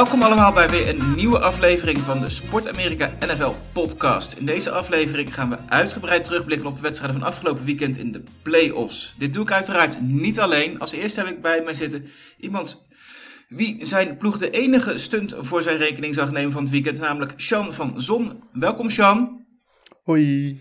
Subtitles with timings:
[0.00, 4.32] Welkom allemaal bij weer een nieuwe aflevering van de Sport Amerika NFL podcast.
[4.32, 8.22] In deze aflevering gaan we uitgebreid terugblikken op de wedstrijden van afgelopen weekend in de
[8.42, 9.14] playoffs.
[9.18, 10.78] Dit doe ik uiteraard niet alleen.
[10.78, 12.06] Als eerste heb ik bij mij zitten
[12.38, 12.88] iemand
[13.48, 17.32] wie zijn ploeg de enige stunt voor zijn rekening zag nemen van het weekend, namelijk
[17.36, 18.42] Sean van Zon.
[18.52, 19.44] Welkom Sean.
[20.04, 20.60] Hoi.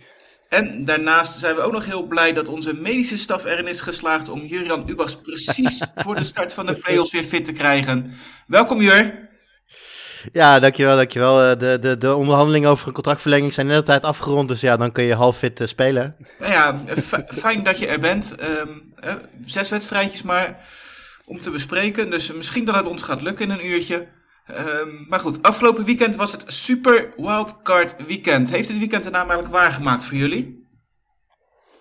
[0.50, 4.30] En daarnaast zijn we ook nog heel blij dat onze medische staf erin is geslaagd
[4.30, 8.12] om Jurian Ubachs precies voor de start van de playoffs weer fit te krijgen.
[8.48, 9.29] Welkom Jur.
[10.32, 11.44] Ja, dankjewel, dankjewel.
[11.44, 14.78] Eh, De, de, de onderhandelingen over een contractverlenging zijn net op tijd afgerond, dus ja,
[14.78, 16.16] dan kun je half fit eh, spelen.
[16.40, 18.36] Nou ja, f- fijn dat je er bent.
[18.36, 19.14] Ehm, eh,
[19.46, 20.66] zes wedstrijdjes maar
[21.26, 24.08] om te bespreken, dus misschien dat het ons gaat lukken in een uurtje.
[24.46, 28.50] Ehm, maar goed, afgelopen weekend was het Super Wildcard Weekend.
[28.50, 30.68] Heeft dit weekend de naam eigenlijk waargemaakt voor jullie?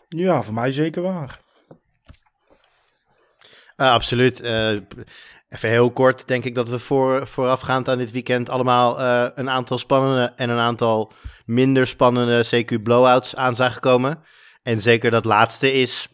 [0.09, 1.41] Ja, voor mij zeker waar.
[3.77, 4.41] Eh, absoluut.
[4.41, 4.73] Eh,
[5.49, 9.51] even heel kort, denk ik dat we voor, voorafgaand aan dit weekend allemaal eh, een
[9.51, 11.13] aantal spannende en een aantal
[11.47, 14.23] minder spannende CQ-blowouts aan zagen komen.
[14.63, 16.09] En zeker dat laatste is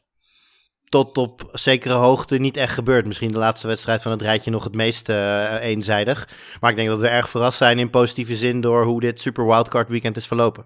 [0.88, 3.06] tot op zekere hoogte niet echt gebeurd.
[3.06, 6.28] Misschien de laatste wedstrijd van het rijtje nog het meest eh, eenzijdig.
[6.60, 9.46] Maar ik denk dat we erg verrast zijn in positieve zin door hoe dit Super
[9.46, 10.64] Wildcard Weekend is verlopen.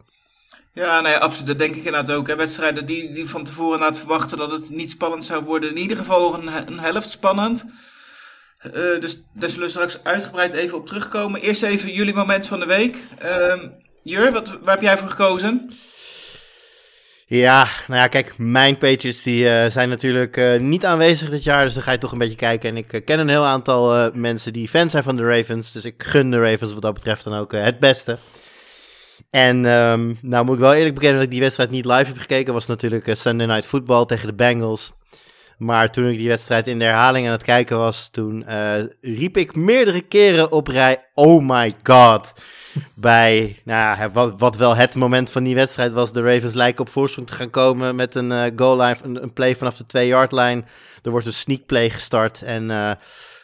[0.72, 1.46] Ja, nee, absoluut.
[1.46, 2.26] Dat denk ik inderdaad ook.
[2.26, 5.70] Wedstrijden die, die van tevoren inderdaad verwachten dat het niet spannend zou worden.
[5.70, 7.64] In ieder geval een, een helft spannend.
[8.58, 11.40] Eh, dus daar zullen we straks uitgebreid even op terugkomen.
[11.40, 12.96] Eerst even jullie moment van de week.
[13.18, 13.68] Ehm
[14.02, 15.72] Jur, wat, waar heb jij voor gekozen?
[17.26, 21.64] Ja, nou ja, kijk, mijn Patriots die, eh, zijn natuurlijk eh, niet aanwezig dit jaar,
[21.64, 22.70] dus dan ga je toch een beetje kijken.
[22.70, 26.02] En ik ken een heel aantal mensen die fan zijn van de Ravens, dus ik
[26.02, 28.18] gun de Ravens wat dat betreft dan ook het beste.
[29.30, 32.18] En ehm, nou moet ik wel eerlijk bekennen dat ik die wedstrijd niet live heb
[32.18, 34.92] gekeken, was natuurlijk Sunday Night Football tegen de Bengals.
[35.58, 39.36] Maar toen ik die wedstrijd in de herhaling aan het kijken was, toen eh, riep
[39.36, 42.32] ik meerdere keren op rij, oh my god
[42.94, 46.12] bij nou wat, wat wel het moment van die wedstrijd was.
[46.12, 49.32] De Ravens lijken op voorsprong te gaan komen met een eh, goal line, een, een
[49.32, 50.64] play vanaf de 2-yard line.
[51.02, 52.90] Er wordt een sneak play gestart en eh,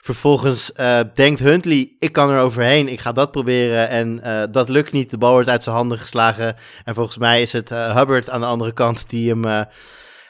[0.03, 0.73] vervolgens
[1.15, 3.89] denkt Huntley, ik kan er overheen, ik ga dat proberen.
[3.89, 4.21] En
[4.53, 6.57] dat lukt niet, de bal wordt uit zijn handen geslagen.
[6.85, 9.67] En volgens mij is het Hubbard aan de andere kant die hem...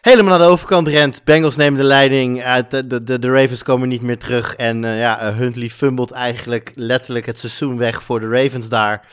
[0.05, 1.25] eh, Helemaal naar de overkant rent.
[1.25, 2.43] Bengals nemen de leiding.
[2.43, 4.57] uit de, de, de, Ravens komen niet meer terug.
[4.57, 9.07] En eh, ja, eh, Huntley fumbelt eigenlijk letterlijk het seizoen weg voor de Ravens daar.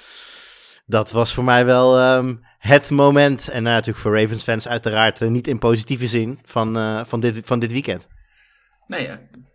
[0.85, 3.49] Dat was voor mij wel ehm, het moment.
[3.49, 7.19] En nou, natuurlijk voor Ravens fans uiteraard eh, niet in positieve zin van, eh, van,
[7.19, 8.07] dit, van dit weekend.
[8.87, 9.09] Nee,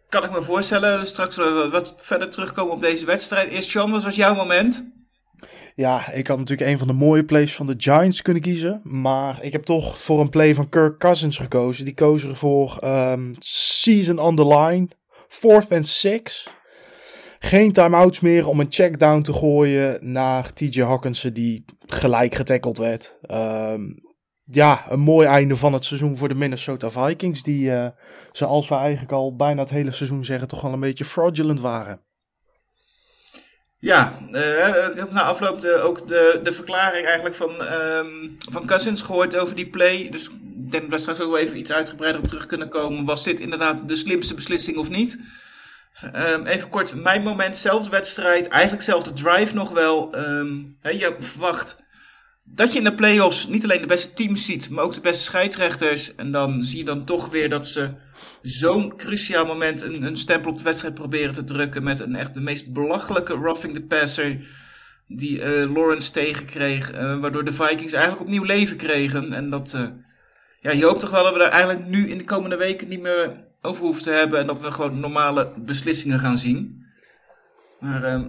[0.09, 1.07] kan ik me voorstellen.
[1.07, 3.49] Straks we wat verder terugkomen op deze wedstrijd.
[3.49, 4.96] Eerst Sean, wat was jouw moment?
[5.77, 8.81] Ja, ik had natuurlijk een van de mooie plays van de Giants kunnen kiezen.
[8.85, 11.85] Maar ik heb toch voor een play van Kirk Cousins gekozen.
[11.85, 14.89] Die koos ervoor ehm season on the line.
[15.29, 16.49] Fourth and six.
[17.39, 23.19] Geen timeouts meer om een checkdown te gooien naar TJ Hawkinson die gelijk getackeld werd.
[23.23, 23.83] Ehm,
[24.45, 27.43] ja, een mooi einde van het seizoen voor de Minnesota Vikings.
[27.43, 27.89] Die, eh,
[28.33, 32.06] zoals we eigenlijk al bijna het hele seizoen zeggen, toch wel een beetje fraudulent waren.
[33.87, 38.07] Ja, eh, ik heb na afloop ook de, de verklaring eigenlijk van, ehm,
[38.51, 40.09] van Cousins gehoord over die play.
[40.11, 43.05] Dus ik denk dat we straks ook wel even iets uitgebreider op terug kunnen komen.
[43.05, 45.19] Was dit inderdaad de slimste beslissing of niet?
[46.13, 50.15] Ehm, even kort, mijn moment, zelfde wedstrijd, eigenlijk zelfde drive nog wel.
[50.15, 51.83] Ehm, hè, je verwacht
[52.45, 55.25] dat je in de playoffs niet alleen de beste teams ziet, maar ook de beste
[55.25, 56.15] scheidsrechters.
[56.15, 57.91] En dan zie je dan toch weer dat ze
[58.49, 61.85] zo'n cruciaal moment een, een stempel op de wedstrijd proberen te drukken.
[61.85, 64.39] Met een echt de meest belachelijke roughing the passer
[65.07, 66.93] die eh, Lawrence tegenkreeg.
[66.93, 69.33] eh, waardoor de Vikings eigenlijk opnieuw leven kregen.
[69.33, 69.87] En dat, eh,
[70.61, 73.01] ja, je hoopt toch wel dat we daar eigenlijk nu in de komende weken niet
[73.01, 74.41] meer over hoeven te hebben.
[74.41, 76.85] En dat we gewoon normale beslissingen gaan zien.
[77.81, 78.25] Maar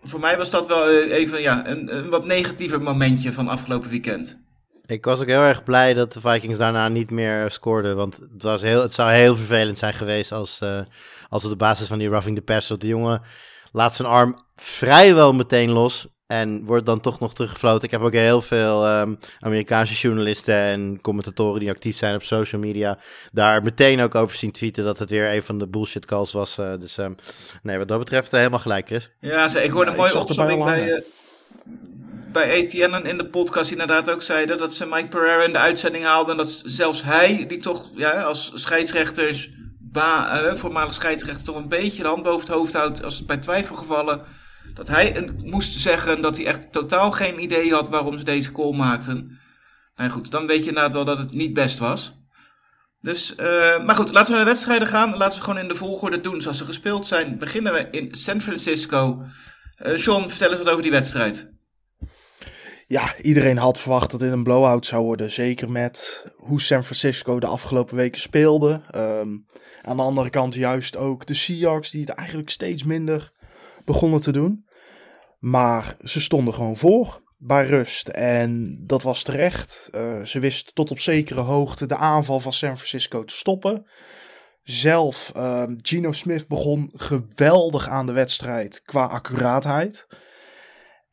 [0.00, 4.47] voor mij was dat wel even ja, een, een wat negatiever momentje van afgelopen weekend.
[4.88, 7.96] Ik was ook heel erg blij dat de Vikings daarna niet meer scoorden.
[7.96, 10.80] Want het, was heel, het zou heel vervelend zijn geweest als, eh,
[11.28, 12.68] als op de basis van die roughing the pass...
[12.68, 13.22] dat de jongen
[13.72, 16.06] laat zijn arm vrijwel meteen los.
[16.26, 17.84] En wordt dan toch nog teruggefloten.
[17.84, 22.60] Ik heb ook heel veel ehm, Amerikaanse journalisten en commentatoren die actief zijn op social
[22.60, 22.98] media.
[23.32, 26.58] Daar meteen ook over zien tweeten dat het weer een van de bullshit calls was.
[26.58, 27.16] Uh, dus um,
[27.62, 29.10] nee, wat dat betreft uh, helemaal gelijk, Chris.
[29.20, 31.00] Ja, ze, ik hoorde ja, een mooie opzomming bij, uh,
[32.32, 36.04] bij ATN in de podcast inderdaad ook zeiden dat ze Mike Pereira in de uitzending
[36.04, 36.30] haalden.
[36.30, 41.68] En dat zelfs hij, die toch ja, als scheidsrechters, ba, uh, voormalig scheidsrechter, toch een
[41.68, 44.22] beetje de hand boven het hoofd houdt als het bij twijfelgevallen.
[44.74, 48.76] Dat hij moest zeggen dat hij echt totaal geen idee had waarom ze deze call
[48.76, 49.38] maakten.
[49.96, 52.16] Nou goed, dan weet je inderdaad wel dat het niet best was.
[53.00, 55.16] Dus, uh, maar goed, laten we naar de wedstrijden gaan.
[55.16, 57.38] Laten we gewoon in de volgorde doen zoals ze gespeeld zijn.
[57.38, 59.24] Beginnen we in San Francisco.
[59.86, 61.57] Uh, Sean, vertel eens wat over die wedstrijd.
[62.88, 65.30] Ja, iedereen had verwacht dat dit een blowout zou worden.
[65.30, 68.80] Zeker met hoe San Francisco de afgelopen weken speelde.
[68.94, 69.46] Um,
[69.82, 73.32] aan de andere kant juist ook de Seahawks die het eigenlijk steeds minder
[73.84, 74.66] begonnen te doen.
[75.38, 78.08] Maar ze stonden gewoon voor bij rust.
[78.08, 79.88] En dat was terecht.
[79.94, 83.86] Uh, ze wisten tot op zekere hoogte de aanval van San Francisco te stoppen.
[84.62, 90.06] Zelf, uh, Gino Smith begon geweldig aan de wedstrijd qua accuraatheid.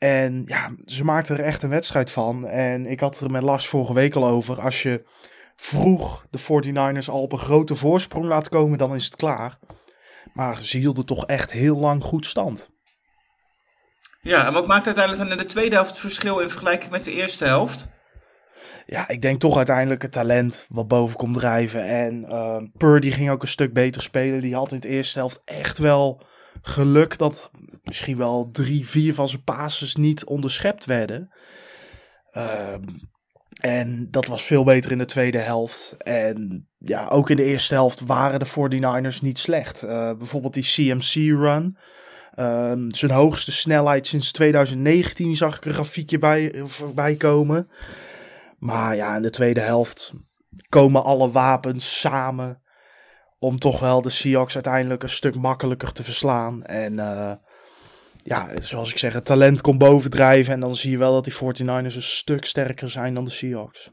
[0.05, 2.47] En ja, ze maakten er echt een wedstrijd van.
[2.47, 4.61] En ik had er met Lars vorige week al over.
[4.61, 5.05] Als je
[5.55, 9.59] vroeg de 49ers al op een grote voorsprong laat komen, dan is het klaar.
[10.33, 12.69] Maar ze hielden toch echt heel lang goed stand.
[14.21, 17.03] Ja, en wat maakt uiteindelijk dan in de tweede helft het verschil in vergelijking met
[17.03, 17.87] de eerste helft?
[18.85, 21.85] Ja, ik denk toch uiteindelijk het talent wat boven komt drijven.
[21.85, 24.41] En uh, Purdy ging ook een stuk beter spelen.
[24.41, 26.21] Die had in de eerste helft echt wel
[26.61, 27.51] geluk dat
[27.85, 31.33] misschien wel drie, vier van zijn passes niet onderschept werden.
[32.33, 32.73] Uh,
[33.59, 35.95] en dat was veel beter in de tweede helft.
[35.97, 39.83] En ja, ook in de eerste helft waren de 49ers niet slecht.
[39.83, 41.77] Uh, bijvoorbeeld die CMC-run.
[42.39, 47.69] Um, zijn hoogste snelheid sinds 2019 zag ik een grafiekje bij, voorbij komen.
[48.57, 50.13] Maar ja, in de tweede helft
[50.69, 52.61] komen alle wapens samen
[53.39, 56.63] om toch wel de Seahawks uiteindelijk een stuk makkelijker te verslaan.
[56.63, 57.31] En uh,
[58.27, 60.53] ja, zoals ik zeg, het talent komt bovendrijven.
[60.53, 63.89] En dan zie je wel dat die 49ers een stuk sterker zijn dan de Seahawks.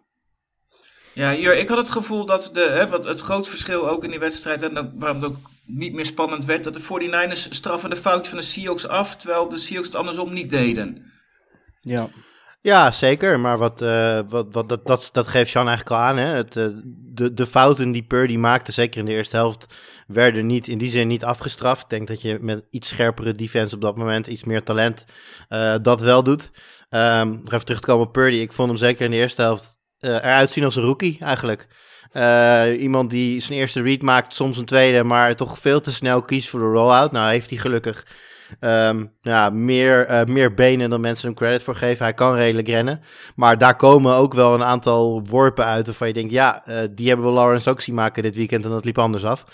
[1.12, 4.10] Ja, hier, ik had het gevoel dat de, hè, wat het groot verschil ook in
[4.10, 5.36] die wedstrijd, en dat, waarom het ook
[5.66, 9.48] niet meer spannend werd, dat de 49ers straffen de foutjes van de Seahawks af, terwijl
[9.48, 11.12] de Seahawks het andersom niet deden.
[11.80, 12.08] Ja.
[12.60, 13.40] Ja, zeker.
[13.40, 16.16] Maar wat, uh, wat, wat, dat, dat, dat geeft Sean eigenlijk al aan.
[16.16, 16.26] Hè?
[16.26, 19.74] Het, uh, de, de fouten die Purdy maakte, zeker in de eerste helft,
[20.12, 21.82] werden niet, in die zin niet afgestraft.
[21.82, 25.04] Ik denk dat je met iets scherpere defense op dat moment, iets meer talent,
[25.48, 26.50] uh, dat wel doet.
[26.90, 28.36] Um, even terug te komen op Purdy.
[28.36, 31.66] Ik vond hem zeker in de eerste helft eruit zien als een rookie eigenlijk.
[32.78, 36.48] iemand die zijn eerste read maakt, soms een tweede, maar toch veel te snel kiest
[36.48, 37.12] voor de rollout.
[37.12, 38.04] Nou heeft hij gelukkig
[38.60, 42.04] Um, ja, meer, uh, meer benen dan mensen hem credit voor geven.
[42.04, 43.00] Hij kan redelijk rennen.
[43.36, 46.32] Maar daar komen ook wel een aantal worpen uit waarvan je denkt...
[46.32, 49.24] ja, uh, die hebben we Lawrence ook zien maken dit weekend en dat liep anders
[49.24, 49.44] af.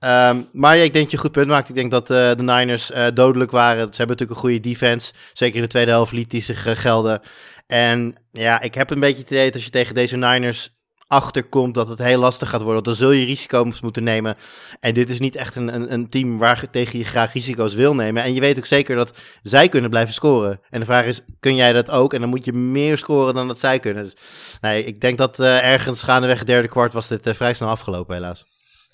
[0.00, 1.68] Um, maar ja, ik denk dat je een goed punt maakt.
[1.68, 3.78] Ik denk dat uh, de Niners dodelijk waren.
[3.78, 5.12] Ze hebben natuurlijk een goede defense.
[5.32, 7.20] Zeker in de tweede helft liet die zich gelden.
[7.66, 10.74] En ja, ik heb een beetje het idee dat als je tegen deze Niners
[11.08, 12.82] achterkomt dat het heel lastig gaat worden.
[12.82, 14.36] Dan zul je risico's moeten nemen.
[14.80, 17.94] En dit is niet echt een, een, een team waar tegen je graag risico's wil
[17.94, 18.22] nemen.
[18.22, 19.12] En je weet ook zeker dat
[19.42, 20.60] zij kunnen blijven scoren.
[20.70, 22.14] En de vraag is, kun jij dat ook?
[22.14, 24.02] En dan moet je meer scoren dan dat zij kunnen.
[24.02, 24.16] Dus
[24.60, 28.44] nee, ik denk dat ergens gaandeweg derde kwart was dit vrij snel afgelopen helaas.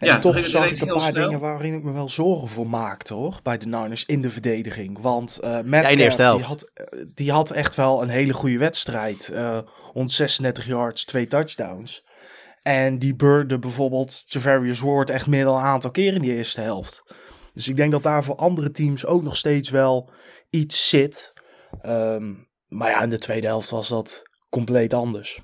[0.02, 1.24] En ja, toch zag ik een paar snel.
[1.24, 3.40] dingen waarin ik me wel zorgen voor maakte, hoor.
[3.42, 4.98] Bij de Niners in de verdediging.
[5.00, 6.70] Want uh, Matt ja, die, had,
[7.14, 9.30] die had echt wel een hele goede wedstrijd.
[9.32, 9.58] Uh,
[9.92, 12.04] 136 yards, twee touchdowns.
[12.62, 16.60] En die beurde bijvoorbeeld Javarius Ward echt meer dan een aantal keer in die eerste
[16.60, 17.02] helft.
[17.54, 20.10] Dus ik denk dat daar voor andere teams ook nog steeds wel
[20.50, 21.32] iets zit.
[21.86, 25.40] Um, maar ja, in de tweede helft was dat compleet anders.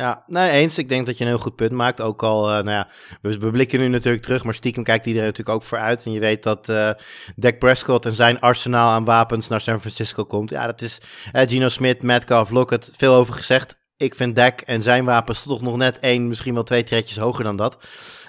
[0.00, 0.78] Ja, nee, eens.
[0.78, 2.00] Ik denk dat je een heel goed punt maakt.
[2.00, 2.88] Ook al, uh, nou ja,
[3.22, 6.04] we, blikken nu natuurlijk terug, maar stiekem kijkt iedereen natuurlijk ook vooruit.
[6.04, 6.90] En je weet dat uh,
[7.36, 10.50] Dak Prescott en zijn arsenaal aan wapens naar San Francisco komt.
[10.50, 11.00] Ja, dat is
[11.32, 13.79] uh, Gino Smith, Metcalf, Lockett, veel over gezegd.
[14.00, 17.44] Ik vind Dak en zijn wapens toch nog net één, misschien wel twee tredjes hoger
[17.44, 17.78] dan dat.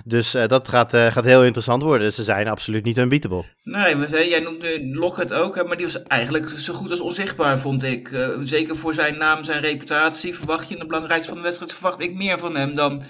[0.05, 2.13] Dus uh, dat gaat, uh, gaat heel interessant worden.
[2.13, 3.43] Ze zijn absoluut niet unbeatable.
[3.63, 7.83] Nee, maar jij noemde Lockett ook, maar die was eigenlijk zo goed als onzichtbaar, vond
[7.83, 8.09] ik.
[8.09, 10.35] Uh, zeker voor zijn naam, zijn reputatie.
[10.35, 13.03] Verwacht je in de belangrijkste van de wedstrijd, verwacht ik meer van hem dan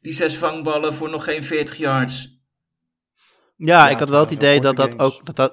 [0.00, 2.42] die zes vangballen voor nog geen 40 yards.
[3.56, 5.26] Ja, ja ik had wel het idee dat dat ook...
[5.26, 5.52] Dat dat,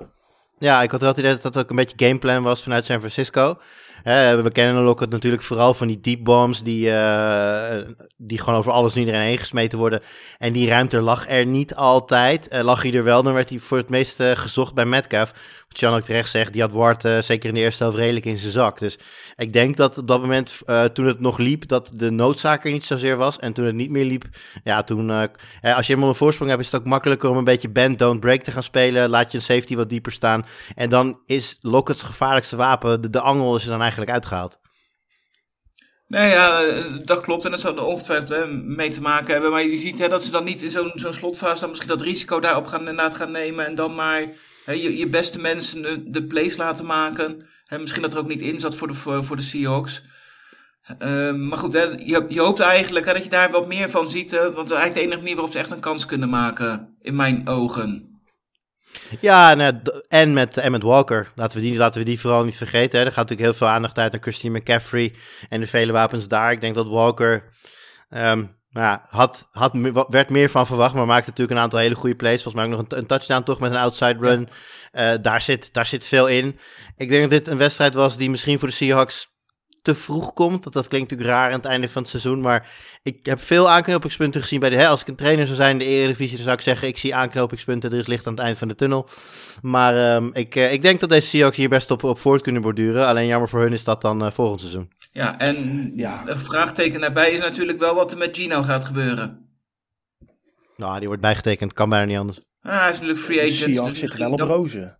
[0.58, 3.00] ja, ik had wel het idee dat dat ook een beetje gameplan was vanuit San
[3.00, 3.58] Francisco.
[4.04, 7.78] We kennen Lockett natuurlijk vooral van die deep bombs die, uh,
[8.18, 10.02] die gewoon over alles en iedereen heen gesmeten worden.
[10.38, 12.54] En die ruimte lag er niet altijd.
[12.54, 15.34] Uh, lag hij er wel, dan werd hij voor het meest uh, gezocht bij Metcalf.
[15.70, 18.26] Wat Jan ook terecht zegt, die had Ward uh, zeker in de eerste helft redelijk
[18.26, 18.80] in zijn zak.
[18.80, 18.98] Dus
[19.36, 22.72] ik denk dat op dat moment, uh, toen het nog liep, dat de noodzaak er
[22.72, 23.40] niet zozeer was.
[23.40, 24.24] En toen het niet meer liep,
[24.64, 25.24] ja, toen, uh,
[25.62, 28.20] als je helemaal een voorsprong hebt, is het ook makkelijker om een beetje bend, don't
[28.20, 29.10] break te gaan spelen.
[29.10, 30.46] Laat je een safety wat dieper staan.
[30.76, 34.58] En dan is Lockett's gevaarlijkste wapen, de, de angel is er dan eigenlijk uitgehaald.
[36.08, 36.62] Nee, ja,
[37.06, 37.46] dat klopt.
[37.46, 39.52] En dat zou er ongetwijfeld mee te maken hebben.
[39.52, 42.02] Maar je ziet hè, dat ze dan niet in zo'n zo'n slotfase dan misschien dat
[42.02, 43.66] risico daarop gaan, gaan nemen.
[43.66, 44.26] En dan maar
[44.76, 47.48] je, je beste mensen de, de plays laten maken.
[47.66, 50.02] Hè, misschien dat er ook niet in zat voor de, voor, voor de Seahawks.
[51.04, 54.10] Uh, maar goed, hè, je, je hoopt eigenlijk hè, dat je daar wat meer van
[54.10, 54.32] ziet.
[54.32, 56.98] Hè, want is eigenlijk de enige manier waarop ze echt een kans kunnen maken.
[57.02, 58.08] In mijn ogen.
[59.22, 59.58] Ja,
[60.08, 61.32] en met, en met Walker.
[61.36, 63.00] Laten we, die, laten we die vooral niet vergeten.
[63.00, 63.06] Hè.
[63.06, 65.16] Er gaat natuurlijk heel veel aandacht uit naar Christine McCaffrey
[65.50, 66.52] en de vele wapens daar.
[66.52, 67.54] Ik denk dat Walker
[68.10, 69.72] um, ja, had, had,
[70.10, 72.44] werd meer van verwacht, maar maakte natuurlijk een aantal hele goede plays.
[72.44, 74.50] Volgens mij ook nog een, een touchdown toch met een outside run.
[74.94, 76.60] Uh, daar, zit, daar zit veel in.
[76.98, 79.39] Ik denk dat dit een wedstrijd was die misschien voor de Seahawks
[79.82, 80.64] te vroeg komt.
[80.64, 82.42] Dat, dat klinkt natuurlijk raar aan het einde van het seizoen.
[82.42, 82.70] Maar
[83.04, 84.76] ik heb veel aanknopingspunten gezien bij de.
[84.76, 86.98] Hè, als ik een trainer zou zijn in de Eredivisie, dan zou ik zeggen: ik
[86.98, 87.92] zie aanknopingspunten.
[87.92, 89.10] Er is licht aan het eind van de tunnel.
[89.62, 92.62] Maar um, ik, uh, ik denk dat deze Seahawks hier best op, op voort kunnen
[92.62, 93.06] borduren.
[93.06, 94.92] Alleen jammer voor hun is dat dan uh, volgend seizoen.
[95.12, 96.24] Ja, en ja.
[96.26, 99.48] een vraagteken daarbij is natuurlijk wel wat er met Gino gaat gebeuren.
[100.76, 102.38] Nou, die wordt bijgetekend, kan bijna niet anders.
[102.62, 103.58] Ah, hij is natuurlijk free agent.
[103.58, 105.00] De Seahawks dus zitten wel op rozen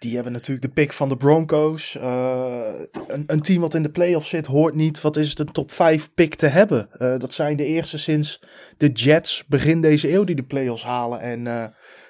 [0.00, 1.96] die hebben natuurlijk de pick van de Broncos.
[1.96, 2.72] Uh,
[3.06, 5.72] een, een, team wat in de playoffs zit, hoort niet wat is het een top
[5.72, 6.88] 5 pick te hebben.
[6.98, 8.42] Uh, dat zijn de eerste sinds
[8.76, 11.64] de Jets begin deze eeuw die de playoffs halen en uh,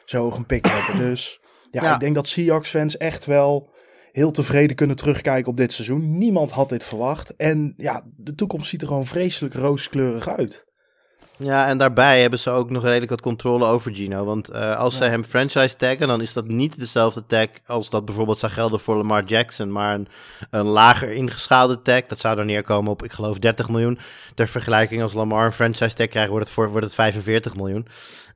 [0.04, 1.08] zo hoog een pick hebben.
[1.08, 3.70] Dus ja, ja, ik denk dat Seahawks fans echt wel
[4.12, 6.18] heel tevreden kunnen terugkijken op dit seizoen.
[6.18, 7.36] Niemand had dit verwacht.
[7.36, 10.69] En ja, de toekomst ziet er gewoon vreselijk rooskleurig uit.
[11.42, 14.24] Ja, en daarbij hebben ze ook nog redelijk wat controle over Gino.
[14.24, 15.04] Want uh, als ja.
[15.04, 18.80] ze hem franchise taggen, dan is dat niet dezelfde tag als dat bijvoorbeeld zou gelden
[18.80, 19.72] voor Lamar Jackson.
[19.72, 20.08] Maar een,
[20.50, 22.06] een lager ingeschaalde tag.
[22.06, 23.98] Dat zou dan neerkomen op, ik geloof, 30 miljoen.
[24.34, 27.86] Ter vergelijking, als Lamar een franchise tag krijgt, wordt het, voor, wordt het 45 miljoen.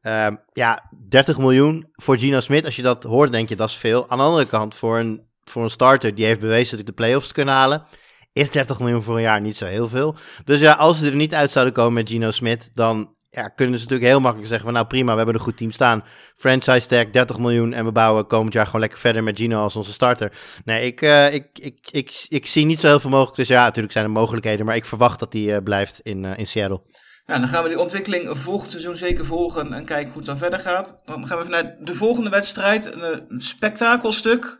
[0.03, 2.65] Uh, ja, 30 miljoen voor Gino Smith.
[2.65, 4.09] Als je dat hoort, denk je dat is veel.
[4.09, 7.03] Aan de andere kant, voor een, voor een starter die heeft bewezen dat hij de
[7.03, 7.87] playoffs kunnen halen
[8.35, 10.17] is 30 miljoen voor een jaar niet zo heel veel.
[10.45, 13.79] Dus ja, als ze er niet uit zouden komen met Gino Smith, dan ja, kunnen
[13.79, 16.05] ze natuurlijk heel makkelijk zeggen van nou prima, we hebben een goed team staan.
[16.37, 19.77] Franchise tag 30 miljoen en we bouwen komend jaar gewoon lekker verder met Gino als
[19.77, 20.33] onze starter.
[20.65, 23.37] Nee, ik, uh, ik, ik, ik, ik, zie niet zo heel veel mogelijk.
[23.37, 26.39] Dus ja, natuurlijk zijn er mogelijkheden, maar ik verwacht dat hij uh, blijft in, uh,
[26.39, 26.83] in Seattle.
[27.27, 30.37] Nou, dan gaan we die ontwikkeling volgend seizoen zeker volgen en kijken hoe het dan
[30.37, 31.03] verder gaat.
[31.05, 32.95] Dan gaan we even naar de volgende wedstrijd,
[33.29, 34.59] een spektakelstuk.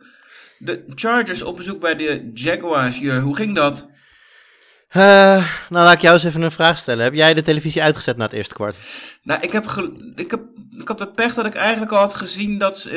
[0.57, 2.99] De Chargers op bezoek bij de Jaguars.
[2.99, 3.89] Jur, hoe ging dat?
[4.95, 5.01] Uh,
[5.69, 7.03] nou, laat ik jou eens even een vraag stellen.
[7.03, 8.75] Heb jij de televisie uitgezet na het eerste kwart?
[9.23, 9.65] Nou, ik, heb
[10.15, 10.41] ik, heb,
[10.77, 12.93] ik had de pech dat ik eigenlijk al had gezien dat uh,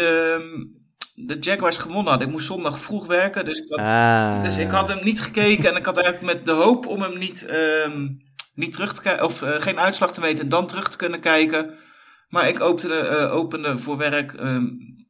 [1.15, 2.27] de Jaguars gewonnen hadden.
[2.27, 4.43] Ik moest zondag vroeg werken, dus ik had, ah.
[4.43, 5.71] dus ik had hem niet gekeken.
[5.71, 7.95] En ik had eigenlijk met de hoop om hem niet, uh,
[8.55, 11.21] niet terug te kijken, of uh, geen uitslag te weten en dan terug te kunnen
[11.21, 11.75] kijken.
[12.29, 14.67] Maar ik opende, opende voor werk ehm,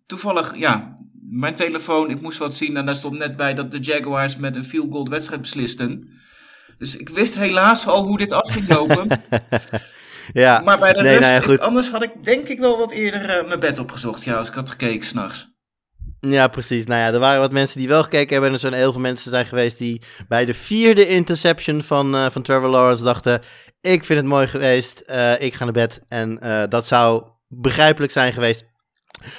[0.06, 0.94] toevallig, ja,
[1.30, 4.56] mijn telefoon, ik moest wat zien en daar stond net bij dat de Jaguars met
[4.56, 6.08] een field goal wedstrijd beslisten.
[6.78, 9.08] Dus ik wist helaas al hoe dit af ging lopen.
[10.32, 12.92] ja, maar bij de nee, rust, nou ik, anders had ik denk ik wel wat
[12.92, 15.56] eerder uh, mijn bed opgezocht, ja, als ik had gekeken s'nachts.
[16.20, 16.86] Ja, precies.
[16.86, 18.48] Nou ja, er waren wat mensen die wel gekeken hebben.
[18.48, 22.26] En er zijn heel veel mensen zijn geweest die bij de vierde interception van, uh,
[22.30, 23.42] van Trevor Lawrence dachten...
[23.80, 26.00] Ik vind het mooi geweest, uh, ik ga naar bed.
[26.08, 28.67] En dat zou begrijpelijk zijn geweest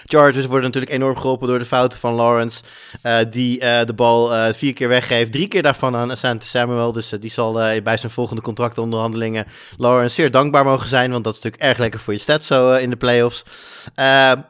[0.06, 2.62] Chargers worden natuurlijk enorm geholpen door de fouten van Lawrence.
[3.04, 5.32] Uh, die uh, de bal uh, vier keer weggeeft.
[5.32, 6.92] Drie keer daarvan aan Asante Samuel.
[6.92, 9.46] Dus die zal bij zijn volgende contractonderhandelingen
[9.78, 11.12] Lawrence zeer dankbaar mogen zijn.
[11.12, 13.44] Want dat is natuurlijk erg lekker voor je stats zo in de playoffs.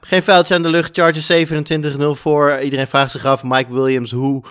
[0.02, 0.98] geen foutje aan de lucht.
[0.98, 1.32] Chargers
[1.98, 2.60] 27-0 voor.
[2.60, 4.44] Iedereen vraagt zich af, Mike Williams, hoe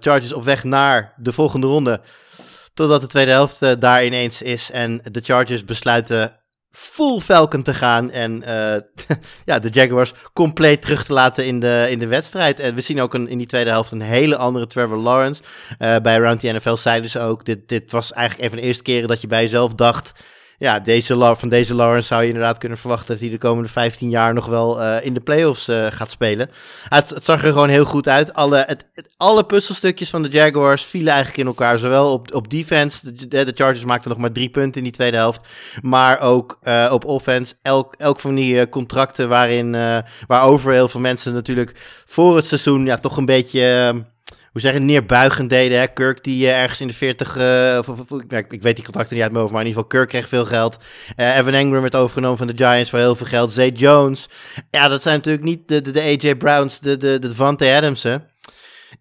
[0.00, 2.00] Chargers op weg naar de volgende ronde.
[2.74, 4.70] Totdat de tweede helft daar ineens is.
[4.70, 6.39] En de Chargers besluiten
[6.70, 9.16] full Falcon te gaan en uh,
[9.50, 12.60] ja, de Jaguars compleet terug te laten in de, in de wedstrijd.
[12.60, 15.42] En we zien ook een, in die tweede helft een hele andere Trevor Lawrence.
[15.78, 18.66] Uh, bij Round the NFL zeiden ze ook, dit, dit was eigenlijk een van de
[18.66, 20.12] eerste keren dat je bij jezelf dacht
[20.60, 24.10] ja, deze, van deze Lawrence zou je inderdaad kunnen verwachten dat hij de komende 15
[24.10, 26.50] jaar nog wel uh, in de playoffs uh, gaat spelen.
[26.88, 28.34] Het, het, zag er gewoon heel goed uit.
[28.34, 28.84] Alle, het,
[29.16, 31.78] alle puzzelstukjes van de Jaguars vielen eigenlijk in elkaar.
[31.78, 35.16] Zowel op, op defense, de, de Chargers maakten nog maar drie punten in die tweede
[35.16, 35.46] helft.
[35.82, 37.54] Maar ook uh, op offense.
[37.62, 39.70] Elk, elk van die contracten waarin,
[40.26, 43.92] waarover heel veel mensen natuurlijk voor het seizoen ja, toch een beetje
[44.52, 45.78] hoe zeg je, neerbuigend deden.
[45.78, 45.86] Hè?
[45.86, 49.14] Kirk die uh, ergens in de 40, uh, of, of, of, ik weet die contracten
[49.14, 50.78] niet uit mijn hoofd, maar in ieder geval Kirk kreeg veel geld.
[51.16, 53.52] Uh, Evan Engram werd overgenomen van de Giants voor heel veel geld.
[53.52, 54.28] Zay Jones.
[54.70, 58.29] Ja, dat zijn natuurlijk niet de, de, de AJ Browns, de, de, de Devante Adamsen.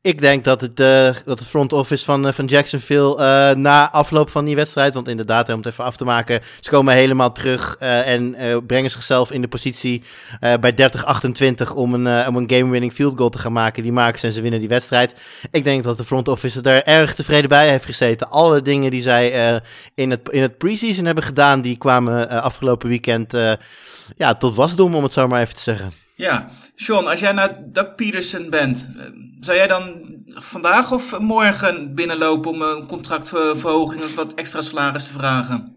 [0.02, 3.92] Ik denk dat het, uh, dat het front office van, uh, van Jacksonville uh, na
[3.92, 7.32] afloop van die wedstrijd, want inderdaad, om het even af te maken, ze komen helemaal
[7.32, 8.36] terug en
[8.68, 10.04] brengen zichzelf in de positie
[10.40, 10.92] bij
[11.70, 13.84] 30-28 om een, om een game-winning field goal te gaan maken.
[13.84, 15.16] Die maken ze en ze winnen die wedstrijd.
[15.52, 18.30] Ik denk dat de front office er erg tevreden bij heeft gezeten.
[18.30, 19.62] Alle dingen die zij
[19.96, 23.34] in het, in het preseason hebben gedaan, die kwamen afgelopen weekend
[24.18, 25.92] ja, tot wasdom, om het zo maar even te zeggen.
[26.16, 26.50] Ja,
[26.82, 28.90] Sean, als jij nou Doug Peterson bent,
[29.40, 35.12] zou jij dan vandaag of morgen binnenlopen om een contractverhoging of wat extra salaris te
[35.12, 35.76] vragen?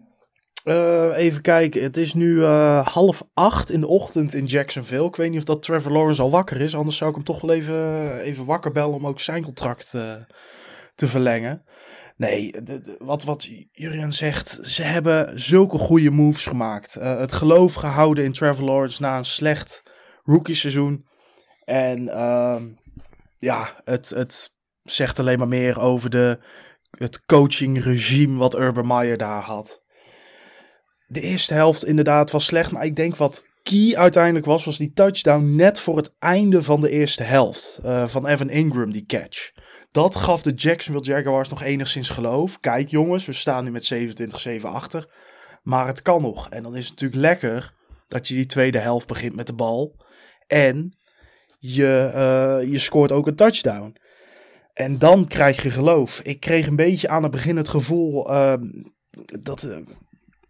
[0.63, 5.05] Uh, even kijken, het is nu uh, half acht in de ochtend in Jacksonville.
[5.05, 7.41] Ik weet niet of dat Trevor Lawrence al wakker is, anders zou ik hem toch
[7.41, 9.89] wel even, even wakker bellen om ook zijn contract
[10.95, 11.63] te verlengen.
[12.17, 12.55] Nee,
[12.99, 16.93] wat, wat Jurian zegt, ze hebben zulke goede moves gemaakt.
[16.93, 19.83] het geloof gehouden in Trevor Lawrence na een slecht
[20.23, 21.05] rookie seizoen.
[21.65, 22.67] En ehm,
[23.37, 24.53] ja, het, het
[24.83, 26.39] zegt alleen maar meer over de,
[26.97, 29.83] het coachingregime wat Urban Meyer daar had.
[31.07, 34.93] De eerste helft inderdaad was slecht, maar ik denk wat key uiteindelijk was, was die
[34.93, 39.51] touchdown net voor het einde van de eerste helft uh, van Evan Ingram, die catch.
[39.91, 42.59] Dat gaf de Jacksonville Jaguars nog enigszins geloof.
[42.59, 43.93] Kijk jongens, we staan nu met
[44.59, 45.09] 27-7 achter.
[45.63, 46.49] Maar het kan nog.
[46.49, 47.73] En dan is het natuurlijk lekker
[48.07, 49.95] dat je die tweede helft begint met de bal.
[50.47, 50.93] En
[51.59, 53.95] je, uh, je scoort ook een touchdown.
[54.73, 56.21] En dan krijg je geloof.
[56.21, 58.53] Ik kreeg een beetje aan het begin het gevoel uh,
[59.41, 59.77] dat uh,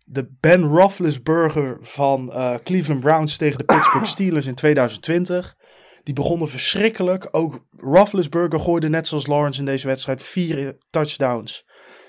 [0.06, 5.56] de Ben Roethlisberger van uh, Cleveland Browns tegen de Pittsburgh Steelers in 2020.
[6.04, 7.28] Die begonnen verschrikkelijk.
[7.32, 11.66] Ook Roethlisberger gooide net zoals Lawrence in deze wedstrijd vier touchdowns,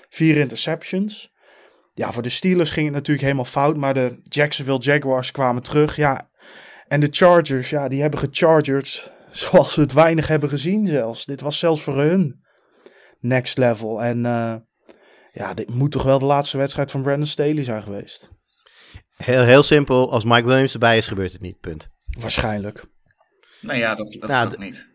[0.09, 1.33] vier interceptions.
[1.93, 5.95] Ja, voor de Steelers ging het natuurlijk helemaal fout, maar de Jacksonville Jaguars kwamen terug.
[5.95, 6.29] Ja,
[6.87, 11.25] en de Chargers, ja, die hebben gecharged zoals we het weinig hebben gezien zelfs.
[11.25, 12.43] Dit was zelfs voor hun
[13.19, 14.03] next level.
[14.03, 14.55] En uh,
[15.31, 18.29] ja, dit moet toch wel de laatste wedstrijd van Brandon Staley zijn geweest.
[19.15, 21.89] Heel, heel simpel, als Mike Williams erbij is, gebeurt het niet, punt.
[22.19, 22.83] Waarschijnlijk.
[23.61, 24.94] Nou ja, dat, dat nou, kan niet.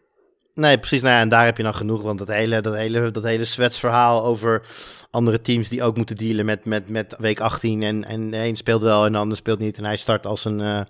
[0.60, 1.02] Nee, precies.
[1.02, 2.02] Nou en daar heb je dan genoeg.
[2.02, 4.62] Want dat hele, dat hele, dat hele verhaal over
[5.10, 7.82] andere teams die ook moeten dealen met, met, met week 18.
[7.82, 9.78] En, en een speelt wel en de ander speelt niet.
[9.78, 10.80] En hij start als een, uh,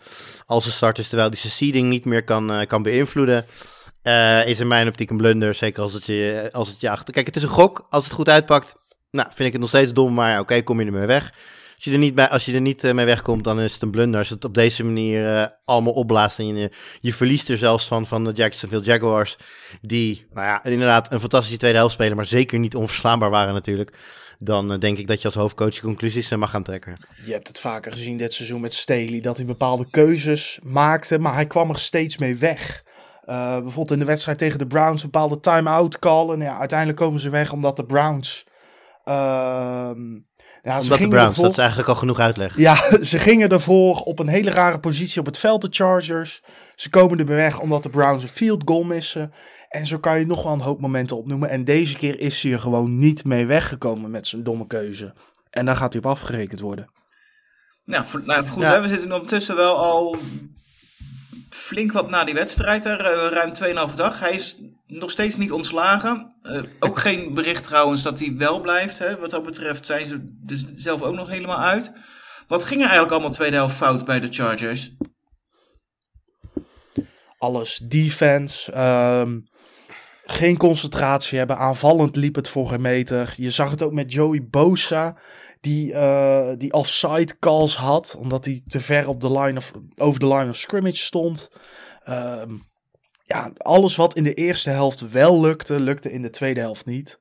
[0.46, 3.44] als een starter, terwijl hij zijn seeding niet meer kan, uh, kan beïnvloeden.
[4.02, 7.14] Uh, is in mijn optiek een blunder, zeker als het, je, als het je achter...
[7.14, 7.86] Kijk, het is een gok.
[7.90, 8.74] Als het goed uitpakt,
[9.10, 10.14] nou, vind ik het nog steeds dom.
[10.14, 11.32] Maar oké, kom je ermee weg.
[11.80, 13.82] Als je er niet, bij, als je er niet uh, mee wegkomt, dan is het
[13.82, 14.18] een blunder.
[14.18, 18.24] Als het op deze manier uh, allemaal opblaast en je, verliest er zelfs van, van
[18.24, 19.36] de Jacksonville Jaguars.
[19.80, 23.96] Die, nou ja, inderdaad een fantastische tweede helft spelen, maar zeker niet onverslaanbaar waren natuurlijk.
[24.38, 26.92] Dan uh, denk ik dat je als hoofdcoach je conclusies mag gaan trekken.
[27.24, 31.34] Je hebt het vaker gezien dit seizoen met Staley, dat hij bepaalde keuzes maakte, maar
[31.34, 32.84] hij kwam er steeds mee weg.
[33.24, 36.40] bijvoorbeeld in de wedstrijd tegen de Browns bepaalde time-out callen.
[36.40, 38.48] Ja, uiteindelijk komen ze weg omdat de Browns...
[39.04, 40.18] Ehm,
[40.62, 41.42] ja, Omdat de Browns, ervoor...
[41.42, 42.56] dat is eigenlijk al genoeg uitleg.
[42.56, 46.42] Ja, ze gingen ervoor op een hele rare positie op het veld, de Chargers.
[46.74, 49.32] Ze komen er weg omdat de Browns een field goal missen.
[49.68, 51.48] En zo kan je nog wel een hoop momenten opnoemen.
[51.48, 55.14] En deze keer is hij er gewoon niet mee weggekomen met zijn domme keuze.
[55.50, 56.90] En daar gaat hij op afgerekend worden.
[57.84, 58.72] Nou, nou goed, ja.
[58.72, 60.16] hè, we zitten ondertussen wel al
[61.50, 62.98] flink wat na die wedstrijd, er,
[63.32, 63.52] ruim
[63.90, 64.20] 2,5 dag.
[64.20, 64.56] Hij is
[64.90, 66.34] nog steeds niet ontslagen.
[66.42, 68.98] Uh, ook geen bericht trouwens dat hij wel blijft.
[68.98, 69.18] Hè.
[69.18, 71.92] Wat dat betreft zijn ze dus zelf ook nog helemaal uit.
[72.46, 74.90] Wat ging er eigenlijk allemaal tweede helft fout bij de Chargers?
[77.38, 77.76] Alles.
[77.76, 78.78] Defense.
[78.78, 79.48] Um,
[80.24, 81.56] geen concentratie hebben.
[81.56, 83.32] Aanvallend liep het voor geen meter.
[83.36, 85.16] Je zag het ook met Joey Bosa.
[85.60, 88.14] Die, uh, die offside calls had.
[88.18, 91.50] Omdat hij te ver op de line of, over de line of scrimmage stond.
[92.08, 92.62] Um,
[93.30, 97.18] ja, alles wat in de eerste helft wel lukte, lukte in de tweede helft niet.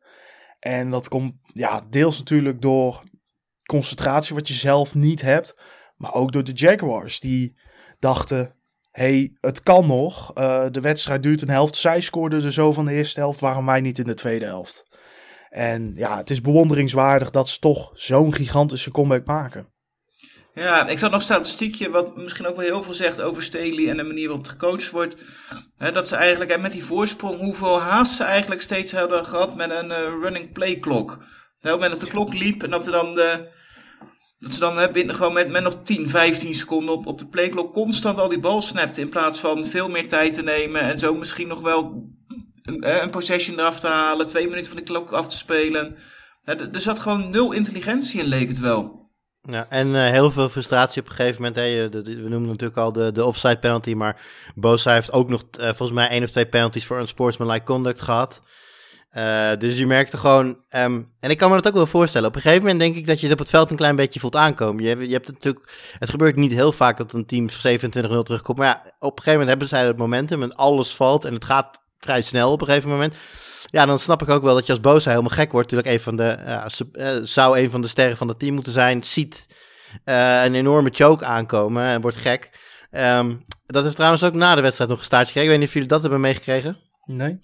[0.59, 3.03] En dat komt ja, deels natuurlijk door
[3.65, 5.59] concentratie wat je zelf niet hebt.
[5.95, 7.59] Maar ook door de Jaguars die
[7.99, 8.55] dachten,
[8.91, 10.37] hey, het kan nog.
[10.37, 11.75] Uh, de wedstrijd duurt een helft.
[11.75, 14.87] Zij scoorden er zo van de eerste helft, waarom wij niet in de tweede helft?
[15.49, 19.73] En ja, het is bewonderingswaardig dat ze toch zo'n gigantische comeback maken.
[20.59, 23.97] Ja, ik zat nog statistiekje wat misschien ook wel heel veel zegt over Staley en
[23.97, 25.15] de manier waarop het gecoacht wordt.
[25.93, 29.89] dat ze eigenlijk met die voorsprong, hoeveel haast ze eigenlijk steeds hadden gehad met een
[29.89, 30.79] uh, running play.
[30.81, 31.19] Nou, op
[31.61, 33.47] het moment dat de klok liep en dat, er dan de,
[34.39, 37.27] dat ze dan hè, binnen, gewoon met, met nog 10, 15 seconden op, op de
[37.27, 39.01] playklok constant al die bal snapte.
[39.01, 42.09] In plaats van veel meer tijd te nemen en zo misschien nog wel
[42.63, 45.97] een, eh, een possession eraf te halen, twee minuten van de klok af te spelen.
[46.43, 49.08] Eh, Er er zat gewoon nul intelligentie in, leek het wel.
[49.41, 51.55] Ja, en eh, heel veel frustratie op een gegeven moment.
[52.05, 54.21] We noemen natuurlijk al de, de offside penalty, maar
[54.55, 58.41] Bosa heeft ook nog eh, volgens mij één of twee penalties voor unsportsmanlike conduct gehad.
[59.09, 62.27] Eh, dus je merkte gewoon, ehm, en ik kan me dat ook wel voorstellen.
[62.27, 64.19] Op een gegeven moment denk ik dat je het op het veld een klein beetje
[64.19, 64.83] voelt aankomen.
[64.83, 68.57] Je, je hebt het natuurlijk, het gebeurt niet heel vaak dat een team 27-0 terugkomt.
[68.57, 71.45] Maar ja, op een gegeven moment hebben zij het momentum en alles valt en het
[71.45, 73.13] gaat vrij snel op een gegeven moment.
[73.71, 75.71] Ja, dan snap ik ook wel dat je als Bosa helemaal gek wordt.
[75.71, 76.29] Natuurlijk een van de,
[76.91, 79.03] eh, zou een van de sterren van het team moeten zijn.
[79.03, 79.47] Ziet
[80.03, 82.49] eh, een enorme choke aankomen en wordt gek.
[82.91, 83.33] Ehm,
[83.65, 85.51] dat is trouwens ook na de wedstrijd nog een staartje gekregen.
[85.53, 86.77] Ik weet niet of jullie dat hebben meegekregen.
[87.05, 87.39] Nee?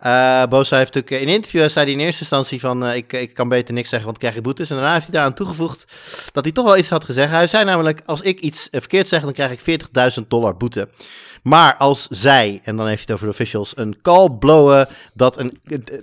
[0.00, 3.34] Eh Bosa heeft natuurlijk in een interview zei hij in eerste instantie van ik, ik
[3.34, 4.70] kan beter niks zeggen, want ik krijg je boetes.
[4.70, 5.92] En daarna heeft hij daaraan toegevoegd
[6.32, 7.30] dat hij toch wel iets had gezegd.
[7.30, 9.80] Hij zei namelijk, als ik iets verkeerd zeg, dan krijg ik
[10.20, 10.88] 40.000 dollar boete.
[11.42, 15.56] Maar als zij, en dan heeft het over de officials, een call blowen dat, een,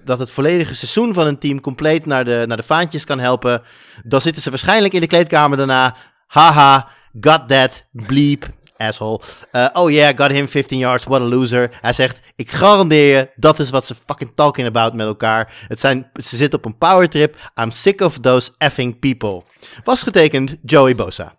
[0.04, 3.62] dat het volledige seizoen van een team compleet naar de, naar de vaantjes kan helpen,
[4.04, 5.96] dan zitten ze waarschijnlijk in de kleedkamer daarna.
[6.28, 6.88] Haha,
[7.20, 9.22] got that, bleep, asshole.
[9.52, 11.70] Eh, oh yeah, got him 15 yards, what a loser.
[11.82, 15.66] Hij zegt, ik garandeer je, dat is wat ze fucking talking about met elkaar.
[15.68, 17.36] Het zijn, ze zitten op een power trip.
[17.56, 19.44] I'm sick of those effing people.
[19.84, 21.36] Was getekend Joey Bosa.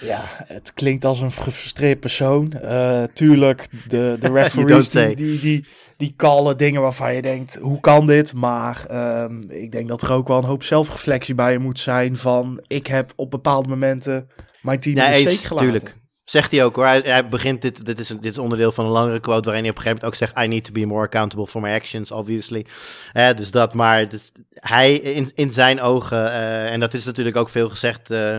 [0.00, 2.52] Ja, het klinkt als een gefrustreerd persoon.
[2.52, 7.80] Eh, tuurlijk, de, de referees die, die, die, die callen dingen waarvan je denkt, hoe
[7.80, 8.34] kan dit?
[8.34, 12.16] Maar ehm, ik denk dat er ook wel een hoop zelfreflectie bij je moet zijn
[12.16, 14.28] van, ik heb op bepaalde momenten
[14.62, 15.70] mijn team in de Nee, steek gelaten.
[15.70, 15.98] tuurlijk.
[16.24, 16.84] Zegt hij ook hoor.
[16.86, 19.70] Hij, hij begint dit, dit is, dit is onderdeel van een langere quote waarin hij
[19.70, 22.10] op een gegeven moment ook zegt: I need to be more accountable for my actions,
[22.10, 22.66] obviously.
[23.12, 27.36] Eh, dus dat, maar is- hij in, in zijn ogen, eh, en dat is natuurlijk
[27.36, 28.36] ook veel gezegd, eh,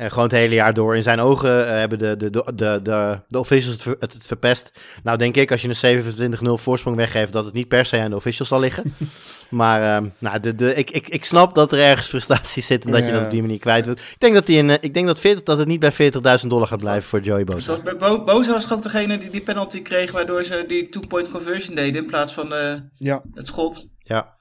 [0.00, 0.96] eh, gewoon het hele jaar door.
[0.96, 4.12] In zijn ogen eh, hebben de, de, de, de, de, de officials het, ver- het,
[4.12, 4.72] het verpest.
[5.02, 8.10] Nou, denk ik, als je een 27-0 voorsprong weggeeft, dat het niet per se aan
[8.10, 8.94] de officials zal liggen.
[9.50, 12.90] maar ehm, nou, de, de, ik, ik, ik snap dat er ergens frustratie zit en
[12.90, 13.98] dat je dat op die manier kwijt wilt.
[13.98, 16.46] Ik denk dat, die in, eh, ik denk dat, 40, dat het niet bij 40.000
[16.48, 17.62] dollar gaat blijven voor Joey Bosa.
[17.62, 21.30] Zoals bij Bo Boza was ook degene die die penalty kreeg, waardoor ze die two-point
[21.30, 23.88] conversion deden in plaats van eh, Ja, het schot.
[23.98, 24.38] Ja.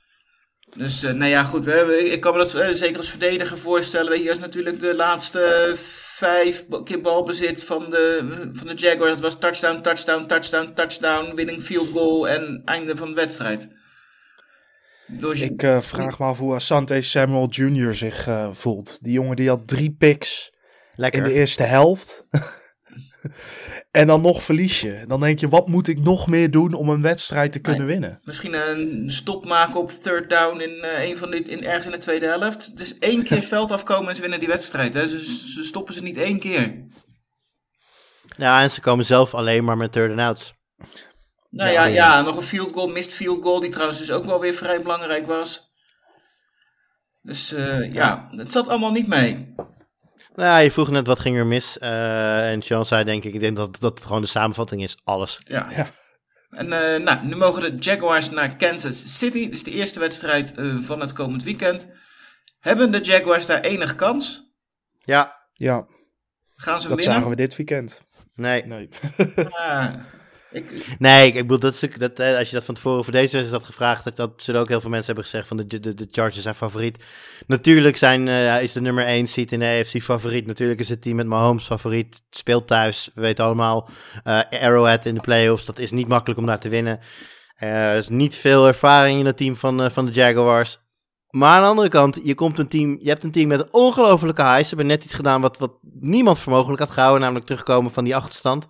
[0.77, 1.65] Dus, eh, nou ja, goed.
[1.65, 4.12] Hè, ik kan me dat eh, zeker als verdediger voorstellen.
[4.12, 8.19] Weet je, als natuurlijk de laatste vijf keer balbezit van de,
[8.53, 9.12] van de Jaguars.
[9.12, 13.77] Dat was touchdown, touchdown, touchdown, touchdown, winning field goal en einde van de wedstrijd.
[15.12, 17.95] Dus ik eh, vraag me af hoe Asante Samuel Jr.
[17.95, 18.97] zich eh, voelt.
[19.01, 20.53] Die jongen die had drie picks
[20.95, 21.21] Lekker.
[21.21, 22.25] in de eerste helft.
[23.91, 25.03] en dan nog verlies je.
[25.08, 28.19] Dan denk je, wat moet ik nog meer doen om een wedstrijd te kunnen winnen?
[28.23, 31.91] misschien een stop maken op third down in, eh, een van die, in, ergens in
[31.91, 32.77] de tweede helft.
[32.77, 34.93] Dus één keer veld afkomen en ze winnen die wedstrijd.
[34.93, 35.08] Hè.
[35.08, 36.88] Ze, ze stoppen ze niet één keer.
[38.38, 40.53] Ja, en ze komen zelf alleen maar met third and outs.
[41.49, 44.39] Nou ja, ja, nog een field goal, missed field goal, die trouwens dus ook wel
[44.39, 45.69] weer vrij belangrijk was.
[47.21, 49.55] Dus eh, ja, het zat allemaal niet mee.
[50.39, 51.78] Nou, ja, je vroeg net wat ging er mis.
[51.78, 54.97] eh, en Sean zei denk ik, ik denk dat dat het gewoon de samenvatting is.
[55.04, 55.39] Alles.
[55.45, 55.67] Ja.
[55.75, 55.88] Ja.
[56.49, 59.43] En eh, nou, nu mogen de Jaguars naar Kansas City.
[59.45, 61.88] Dit is de eerste wedstrijd eh, van het komend weekend.
[62.60, 64.54] Hebben de Jaguars daar enig kans?
[64.99, 65.86] Ja, Ja,
[66.56, 67.15] Gaan ze dat winnen?
[67.15, 68.02] zagen we dit weekend.
[68.36, 68.65] nee.
[68.65, 68.89] Nee.
[69.52, 69.93] Ah,
[70.99, 73.71] Nee, ik, bedoel, dat dat, eh, als je dat van tevoren voor deze wedstrijd had
[73.71, 76.41] gevraagd, dat, dat zullen ook heel veel mensen hebben gezegd van de, de, de Chargers
[76.43, 77.03] zijn favoriet.
[77.47, 80.45] Natuurlijk zijn, eh, is de nummer 1 seat in de AFC favoriet.
[80.45, 82.21] Natuurlijk is het team met Mahomes favoriet.
[82.29, 83.89] Speelt thuis, we weten allemaal.
[84.23, 86.99] eh, Arrowhead in de playoffs, dat is niet makkelijk om daar te winnen.
[87.55, 90.79] Er is niet veel ervaring in het team van, van de Jaguars.
[91.29, 94.41] Maar aan de andere kant, je, komt een team, je hebt een team met ongelofelijke
[94.43, 94.62] highs.
[94.62, 98.03] Ze hebben net iets gedaan wat, wat niemand voor mogelijk had gehouden, namelijk terugkomen van
[98.03, 98.67] die achterstand.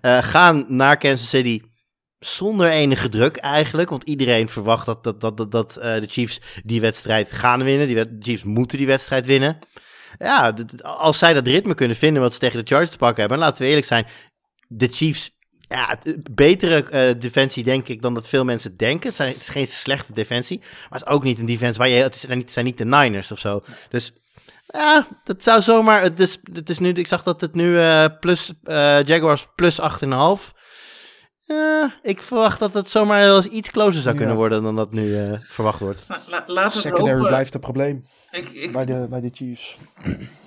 [0.00, 1.60] Eh, gaan naar Kansas City
[2.18, 3.90] zonder enige druk eigenlijk.
[3.90, 7.86] Want iedereen verwacht dat, dat, dat, dat, eh, de Chiefs die wedstrijd gaan winnen.
[7.86, 9.58] Die de Chiefs moeten die wedstrijd winnen.
[10.18, 13.38] Ja, als zij dat ritme kunnen vinden wat ze tegen de Chargers te pakken hebben.
[13.38, 14.06] En laten we eerlijk zijn,
[14.68, 15.36] de Chiefs...
[15.68, 15.98] Ja,
[16.30, 19.08] betere eh, defensie denk ik dan dat veel mensen denken.
[19.08, 20.58] Het, zijn, is geen slechte defensie.
[20.58, 22.02] Maar het is ook niet een defense waar je...
[22.02, 23.62] Het, is, het zijn niet de Niners of zo.
[23.88, 24.12] Dus
[24.72, 26.02] ja, dat zou zomaar...
[26.02, 29.80] Het is, het is nu, ik zag dat het nu eh, plus, eh, Jaguars plus
[29.80, 30.52] 8,5.
[31.40, 34.40] Ja, ik verwacht dat het zomaar wel eens iets closer zou kunnen Ja.
[34.40, 36.04] worden dan dat nu eh, verwacht wordt.
[36.08, 37.28] la- la- laten we Secondary hopen.
[37.28, 39.76] blijft een probleem Ik, ik, bij de, bij de Chiefs.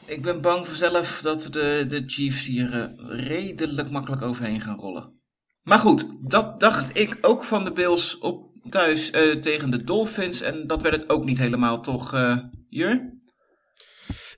[0.05, 2.83] ik ben bang voor zelf dat de, de Chiefs hier eh,
[3.27, 5.19] redelijk makkelijk overheen gaan rollen.
[5.63, 10.41] Maar goed, dat dacht ik ook van de Bills op thuis eh, tegen de Dolphins.
[10.41, 12.37] En dat werd het ook niet helemaal, toch, eh
[12.69, 13.09] Jur?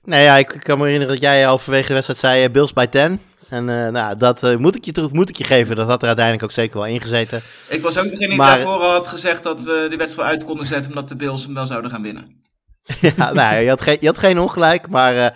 [0.04, 2.72] Nee, ja, ik, ik kan me herinneren dat jij halverwege de wedstrijd zei eh, Bills
[2.72, 3.20] bij 10.
[3.48, 5.76] En uh, nou, dat uh, moet, ik je terug, moet ik je geven.
[5.76, 7.42] Dat had er uiteindelijk ook zeker wel ingezeten.
[7.68, 10.66] Ik was ook degene die maar, daarvoor had gezegd dat we de wedstrijd uit konden
[10.66, 10.90] zetten...
[10.90, 12.42] omdat de Bills hem wel zouden gaan winnen.
[13.16, 15.26] ja, nou, je had, geen, je had geen ongelijk, maar uh,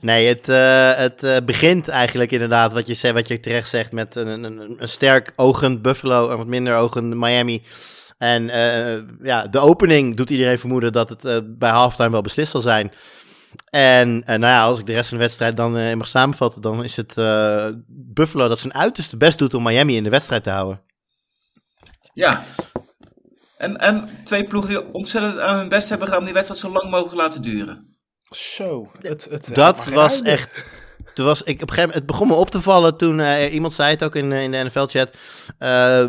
[0.00, 0.46] nee, het,
[1.22, 5.32] het begint eigenlijk inderdaad, wat je, wat je terecht zegt, met een, een, een sterk
[5.36, 7.62] ogend Buffalo en wat minder ogend Miami...
[8.18, 8.44] En
[9.22, 12.92] ja, de opening doet iedereen vermoeden dat het bij halftime wel beslist zal zijn.
[13.70, 16.62] En uh, nou ja, als ik de rest van de wedstrijd dan uh, mag samenvatten,
[16.62, 20.42] dan is het uh, Buffalo dat zijn uiterste best doet om Miami in de wedstrijd
[20.42, 20.82] te houden.
[22.14, 22.44] Ja.
[23.56, 26.70] En, en twee ploegen die ontzettend aan hun best hebben gedaan om die wedstrijd zo
[26.70, 27.96] lang mogelijk laten duren.
[28.30, 28.90] Zo.
[29.00, 30.64] Het, het, dat was echt
[31.18, 33.52] toen was ik op een gegeven moment, het begon me op te vallen toen uh,
[33.52, 35.16] iemand zei het ook in, in de NFL-chat.
[35.58, 36.04] Uh,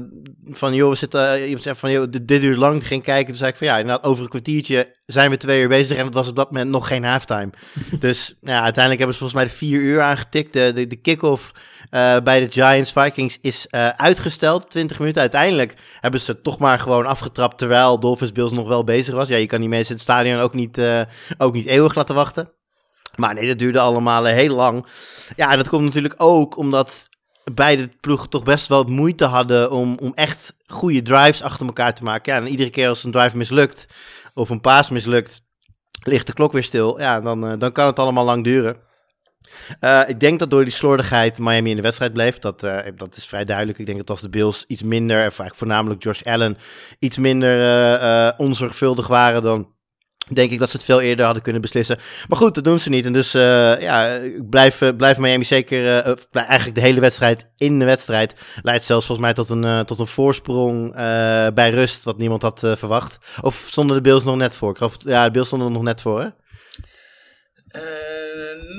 [0.49, 2.87] van joh, we zitten, iemand zei van joh, dit, duurt lang.
[2.87, 3.27] Ging kijken.
[3.27, 5.97] Toen zei ik van ja, inderdaad, over een kwartiertje zijn we twee uur bezig.
[5.97, 7.49] En het was op dat moment nog geen halftime.
[7.99, 10.53] dus ja, uiteindelijk hebben ze volgens mij de vier uur aangetikt.
[10.53, 11.51] De, de, de kick-off
[11.91, 15.21] uh, bij de Giants Vikings is uitgesteld, 20 minuten.
[15.21, 19.27] Uiteindelijk hebben ze toch maar gewoon afgetrapt terwijl Dolphins Bills nog wel bezig was.
[19.27, 20.81] Ja, je kan die mensen in het stadion ook niet,
[21.37, 22.49] ook niet eeuwig laten wachten.
[23.19, 24.85] Maar nee, dat duurde allemaal eh, heel lang.
[25.35, 27.09] Ja, dat komt natuurlijk ook omdat
[27.53, 32.03] beide ploegen toch best wel moeite hadden om, om echt goede drives achter elkaar te
[32.03, 32.33] maken.
[32.33, 33.87] Ja, en iedere keer als een drive mislukt
[34.33, 35.41] of een paas mislukt,
[36.03, 36.99] ligt de klok weer stil.
[36.99, 38.77] Ja, dan, eh, dan kan het allemaal lang duren.
[39.81, 42.39] Uh, ik denk dat door die slordigheid Miami in de wedstrijd bleef.
[42.39, 42.59] Dat,
[42.95, 43.79] dat is vrij duidelijk.
[43.79, 46.57] Ik denk dat als de Bills iets minder, of eigenlijk voornamelijk Josh Allen,
[46.99, 49.67] iets minder onzorgvuldig waren, dan
[50.35, 51.99] denk ik dat ze het veel eerder hadden kunnen beslissen.
[52.27, 53.05] Maar goed, dat doen ze niet.
[53.05, 57.85] En dus uh, ja, blijf, blijf Miami zeker, uh, eigenlijk de hele wedstrijd in de
[57.85, 58.35] wedstrijd.
[58.61, 60.93] Leidt zelfs volgens mij tot een, uh, tot een voorsprong
[61.53, 63.17] bij rust, wat niemand had verwacht.
[63.41, 64.77] Of stonden de Bills nog net voor?
[64.79, 66.27] Of, ja, de Bills stonden er nog net voor, hè?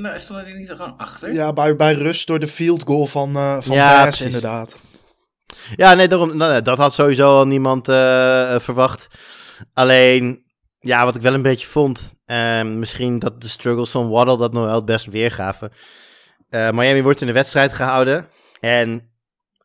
[0.01, 1.33] nou, stonden die niet er gewoon achter?
[1.33, 3.33] Ja, bij, bij rust door de field goal van,
[3.63, 4.79] van ja, Bears, inderdaad.
[5.77, 7.87] Ja, nee, daarom, nou, dat had sowieso al niemand
[8.59, 9.09] verwacht.
[9.75, 10.45] Alleen,
[10.81, 14.53] ja, wat ik wel een beetje vond, uh, misschien dat de struggles van Waddle dat
[14.53, 15.73] nog wel het best weergaven.
[16.51, 18.29] Uh, Miami wordt in de wedstrijd gehouden.
[18.61, 19.11] En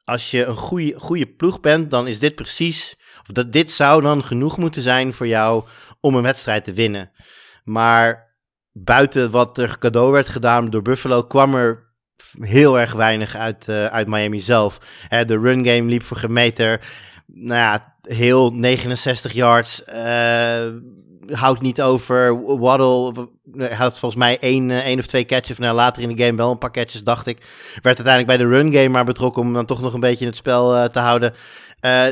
[0.03, 4.01] als je een goede, goede ploeg bent, dan is dit precies, of dat, dit zou
[4.01, 5.63] dan genoeg moeten zijn voor jou
[5.99, 7.11] om een wedstrijd te winnen.
[7.63, 8.35] Maar
[8.71, 11.93] buiten wat er cadeau werd gedaan door Buffalo, kwam er
[12.39, 14.79] heel erg weinig uit, uh, uit Miami zelf.
[15.07, 16.81] Hè, de run game liep voor gemeter.
[17.25, 19.83] Nou ja, heel 69 yards.
[21.31, 22.45] Houdt niet over.
[22.59, 23.27] Waddle
[23.69, 25.57] had volgens mij één, eh, één of twee catches.
[25.57, 27.37] Nou, later in de game wel een paar catches, dacht ik.
[27.81, 30.29] Werd uiteindelijk bij de run game maar betrokken om dan toch nog een beetje in
[30.29, 31.33] het spel uh, te houden.
[31.81, 32.05] Uh,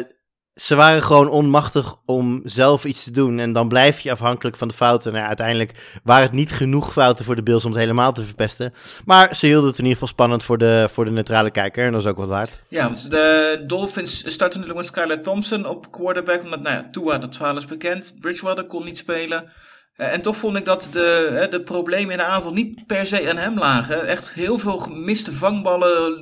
[0.56, 3.40] ze waren gewoon onmachtig om zelf iets te doen.
[3.40, 5.14] En dan blijf je afhankelijk van de fouten.
[5.14, 8.74] Nou, uiteindelijk waren het niet genoeg fouten voor de Bills om het helemaal te verpesten.
[9.06, 11.86] Maar ze hielden het in ieder geval spannend voor de, voor de neutrale kijker.
[11.86, 12.52] En dat is ook wat waard.
[12.68, 16.44] Ja, want de Dolphins starten natuurlijk met Skylar Thompson op quarterback.
[16.44, 18.18] Omdat, nou ja, Tua, dat verhaal is bekend.
[18.20, 19.52] Bridgewater kon niet spelen.
[19.94, 23.30] Eh, en toch vond ik dat de, de problemen in de avond niet per se
[23.30, 24.08] aan hem lagen.
[24.08, 26.22] Echt heel veel gemiste vangballen,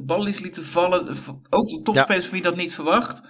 [0.00, 1.16] ballen die lieten vallen.
[1.50, 2.30] Ook de topspelers ja.
[2.30, 3.22] wie dat niet verwacht.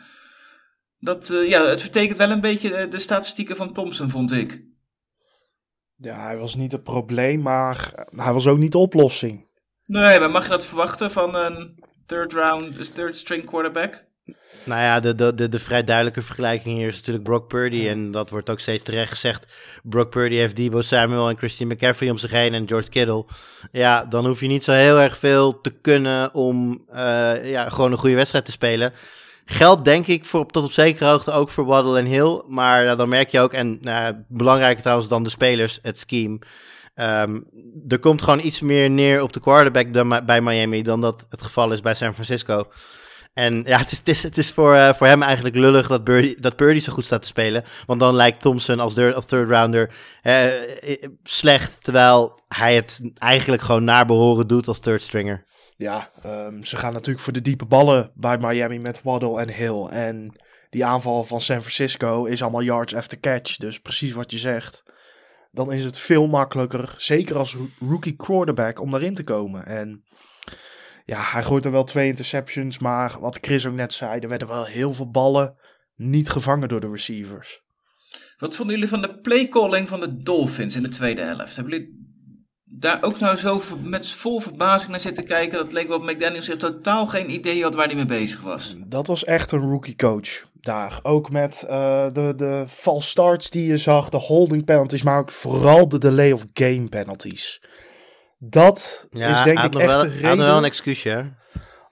[1.05, 4.63] Dat, uh, ja, het vertekent wel een beetje de statistieken van Thompson, vond ik.
[5.97, 9.47] Ja, hij was niet het probleem, maar hij was ook niet de oplossing.
[9.83, 14.05] Nee, maar mag je dat verwachten van een third round, third string quarterback?
[14.65, 17.89] Nou ja, de, de, de, de vrij duidelijke vergelijking hier is natuurlijk Brock Purdy.
[17.89, 19.47] En dat wordt ook steeds terecht gezegd.
[19.83, 23.27] Brock Purdy heeft Debo Samuel en Christine McCaffrey om zich heen en George Kittle.
[23.73, 27.93] Ja, dan hoef je niet zo heel erg veel te kunnen om uh, ja, gewoon
[27.93, 28.93] een goede wedstrijd te spelen.
[29.53, 32.43] Geldt denk ik voor, tot op zekere hoogte ook voor Waddle en Hill.
[32.49, 36.39] Maar dan merk je ook, en uh, belangrijker trouwens dan de spelers, het scheme.
[36.95, 37.47] Um,
[37.89, 41.43] er komt gewoon iets meer neer op de quarterback dan, bij Miami dan dat het
[41.43, 42.65] geval is bij San Francisco.
[43.35, 46.05] En ja, het is, het is, het is voor, uh, voor hem eigenlijk lullig dat
[46.05, 47.65] Purdy, dat Purdy zo goed staat te spelen.
[47.87, 49.95] Want dan lijkt Thompson als, de, als third rounder
[51.23, 51.79] slecht.
[51.83, 55.45] Terwijl hij het eigenlijk gewoon naar behoren doet als third stringer.
[55.83, 59.87] Ja, um, ze gaan natuurlijk voor de diepe ballen bij Miami met Waddle en Hill.
[59.87, 60.37] En
[60.71, 63.57] die aanval van San Francisco is allemaal yards after catch.
[63.57, 64.83] Dus precies wat je zegt.
[65.51, 69.67] Dan is het veel makkelijker, zeker als rookie quarterback, om daarin te komen.
[69.67, 70.05] En
[71.05, 72.79] ja, hij gooit er wel twee interceptions.
[72.79, 75.57] Maar wat Chris ook net zei, er werden wel heel veel ballen
[75.97, 77.63] niet gevangen door de receivers.
[78.39, 81.57] Wat vonden jullie van de playcalling van de Dolphins in de tweede helft?
[81.57, 82.12] Hebben jullie
[82.75, 85.59] daar ook nou zo met vol verbazing naar zitten kijken.
[85.59, 88.75] Dat leek wel op McDaniels heeft totaal geen idee had waar hij mee bezig was.
[88.79, 90.99] Dat was echt een rookie coach daar.
[91.03, 95.31] Ook met uh, de, de false starts die je zag, de holding penalties, maar ook
[95.31, 97.61] vooral de delay of game penalties.
[98.39, 100.65] Dat Ja, is denk ik echt wel, de hij had wel een reden.
[100.65, 101.09] excuusje.
[101.09, 101.23] hè?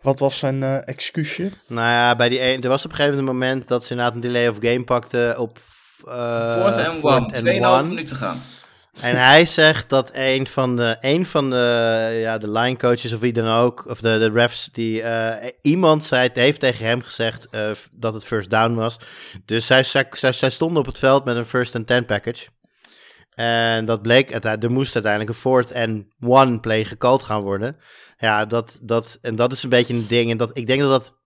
[0.02, 1.50] Wat was zijn eh, excuusje?
[1.68, 3.90] Nou ja, bij die een, er was op een gegeven moment een moment dat ze
[3.90, 5.58] inderdaad een delay of game pakten op...
[6.08, 7.14] eh Fourth and one.
[7.16, 7.82] and 2,5 one.
[7.88, 8.42] minuten gaan.
[9.02, 13.20] En hij zegt dat een van de, een van de, ja, de line coaches of
[13.20, 17.48] wie dan ook, of de, de refs, die eh, iemand zei, heeft tegen hem gezegd
[17.50, 18.98] eh, dat het first down was.
[19.44, 22.46] Dus zij, zij, stonden op het veld met een first and ten package.
[23.34, 27.76] En dat bleek, er moest uiteindelijk een fourth and one play gecalled gaan worden.
[28.18, 30.30] Ja, dat, dat, en dat is een beetje een ding.
[30.30, 31.18] En dat, ik denk dat dat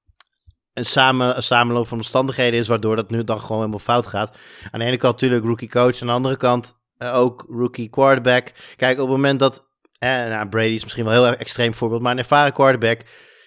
[0.72, 4.36] een, samen, een samenloop van omstandigheden is, waardoor dat nu dan gewoon helemaal fout gaat.
[4.70, 8.52] Aan de ene kant natuurlijk rookie coach, aan de andere kant eh, ook rookie quarterback.
[8.76, 9.64] Kijk, op het moment dat,
[9.98, 13.00] eh, nou, Brady is misschien wel een heel extreem voorbeeld, maar een ervaren quarterback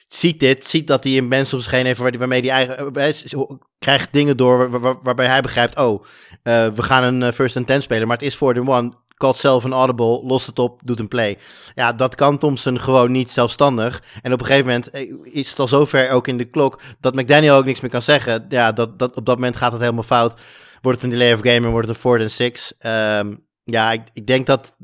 [0.10, 2.94] ziet dit, ziet dat hij een mens om zich heen heeft waar waarmee hij eigen,
[2.96, 3.42] eh, eh,
[3.80, 6.04] krijgt dingen door waar- waar- waarbij hij begrijpt, oh,
[6.44, 9.64] we gaan een first and ten spelen, maar het is voor de one, calt zelf
[9.64, 11.38] een audible, lost het op, doet een play.
[11.76, 14.04] Ja, dat kan Thompson gewoon niet zelfstandig.
[14.22, 14.90] En op een gegeven moment
[15.34, 18.46] is het al zover ook in de klok dat McDaniel ook niks meer kan zeggen.
[18.50, 20.34] Ja, dat, dat, op dat moment gaat het helemaal fout.
[20.82, 22.74] Wordt het een delay of game en wordt het een fourth and six.
[22.80, 24.76] Ehm, ja, ik, ik denk dat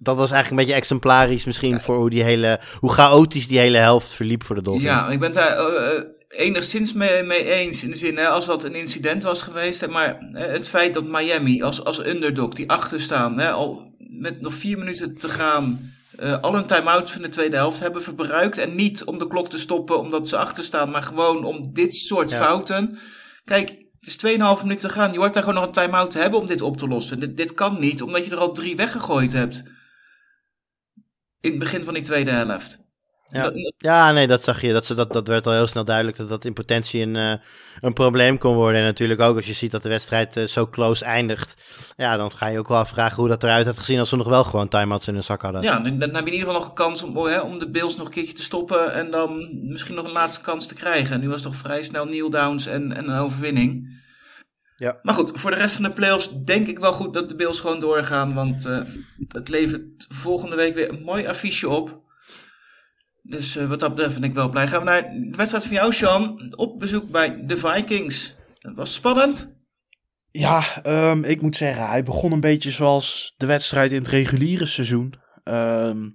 [0.00, 3.78] dat was eigenlijk een beetje exemplarisch misschien voor hoe die hele, hoe chaotisch die hele
[3.78, 4.86] helft verliep voor de Dolphins.
[4.86, 7.84] Ja, ik ben het daar eh, eh, enigszins mee, mee eens.
[7.84, 9.80] In de zin, hè, als dat een incident was geweest.
[9.80, 13.94] Hè, maar eh, het feit dat Miami als, als underdog, die achter staan, hè, al
[13.98, 18.02] met nog vier minuten te gaan, eh, al hun time-outs van de tweede helft hebben
[18.02, 18.58] verbruikt.
[18.58, 21.94] En niet om de klok te stoppen omdat ze achter staan, maar gewoon om dit
[21.94, 22.42] soort Ja.
[22.42, 22.98] fouten.
[23.44, 25.12] Kijk, het is 2,5 minuten te gaan.
[25.12, 27.20] Je hoort daar gewoon nog een time-out te hebben om dit op te lossen.
[27.20, 29.62] Dit, dit kan niet, omdat je er al drie weggegooid hebt.
[31.40, 32.87] In het begin van die tweede helft.
[33.30, 33.42] Ja.
[33.42, 34.72] Dat- Ja, nee, dat zag je.
[34.72, 37.32] Dat, ze- dat, dat werd al heel snel duidelijk dat dat in potentie een, eh,
[37.80, 38.80] een probleem kon worden.
[38.80, 41.54] En natuurlijk ook als je ziet dat de wedstrijd eh, zo close eindigt.
[41.96, 44.28] Ja, dan ga je ook wel afvragen hoe dat eruit had gezien als ze nog
[44.28, 45.62] wel gewoon time-outs in hun zak hadden.
[45.62, 47.70] Ja, dan, dan heb je in ieder geval nog een kans om, hè, om de
[47.70, 51.14] Bills nog een keertje te stoppen en dan misschien nog een laatste kans te krijgen.
[51.14, 53.96] En nu was het toch vrij snel kneel downs en, en een overwinning.
[54.76, 54.98] Ja.
[55.02, 57.60] Maar goed, voor de rest van de playoffs denk ik wel goed dat de Bills
[57.60, 58.78] gewoon doorgaan, want eh,
[59.28, 62.06] het levert volgende week weer een mooi affiche op.
[63.28, 64.68] Dus eh, wat dat betreft ben ik wel blij.
[64.68, 66.52] Gaan we naar de wedstrijd van jou, Sean.
[66.56, 68.36] Op bezoek bij de Vikings.
[68.58, 69.56] Dat was spannend.
[70.30, 74.66] Ja, ehm, ik moet zeggen, hij begon een beetje zoals de wedstrijd in het reguliere
[74.66, 75.14] seizoen.
[75.44, 76.08] Ehm,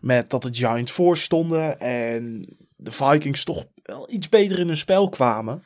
[0.00, 5.08] met dat de Giants voorstonden en de Vikings toch wel iets beter in hun spel
[5.08, 5.64] kwamen.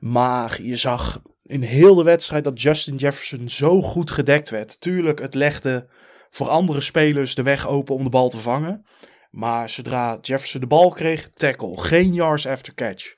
[0.00, 4.80] Maar je zag in heel de wedstrijd dat Justin Jefferson zo goed gedekt werd.
[4.80, 5.88] Tuurlijk, het legde
[6.30, 8.84] voor andere spelers de weg open om de bal te vangen.
[9.30, 11.80] Maar zodra Jefferson de bal kreeg, tackle.
[11.80, 13.14] Geen yards after catch.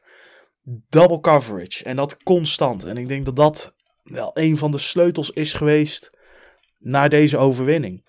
[0.89, 1.85] Double coverage.
[1.85, 2.85] En dat constant.
[2.85, 6.11] En ik denk dat dat wel een van de sleutels is geweest
[6.79, 8.05] naar deze overwinning.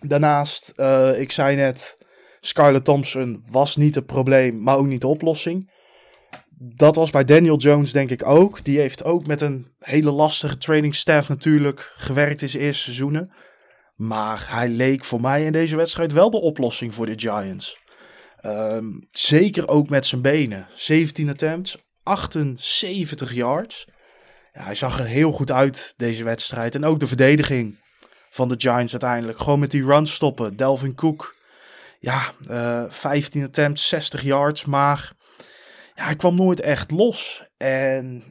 [0.00, 1.98] Daarnaast, eh, ik zei net,
[2.40, 5.70] Skylar Thompson was niet het probleem, maar ook niet de oplossing.
[6.50, 8.64] Dat was bij Daniel Jones denk ik ook.
[8.64, 13.32] Die heeft ook met een hele lastige training staff natuurlijk gewerkt in zijn eerste seizoenen.
[13.98, 17.78] Maar hij leek voor mij in deze wedstrijd wel de oplossing voor de Giants.
[18.36, 20.66] Ehm, zeker ook met zijn benen.
[20.74, 23.88] 17 attempts, 78 yards.
[24.52, 26.74] Ja, hij zag er heel goed uit deze wedstrijd.
[26.74, 27.80] En ook de verdediging
[28.30, 29.38] van de Giants uiteindelijk.
[29.38, 30.56] Gewoon met die run stoppen.
[30.56, 31.34] Delvin Cook.
[31.98, 34.64] Ja, eh 15 attempts, 60 yards.
[34.64, 35.12] Maar
[35.94, 37.44] ja, hij kwam nooit echt los.
[37.56, 38.24] En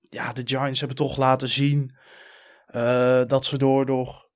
[0.00, 1.96] ja, de Giants hebben toch laten zien
[2.66, 4.29] eh, dat ze door, door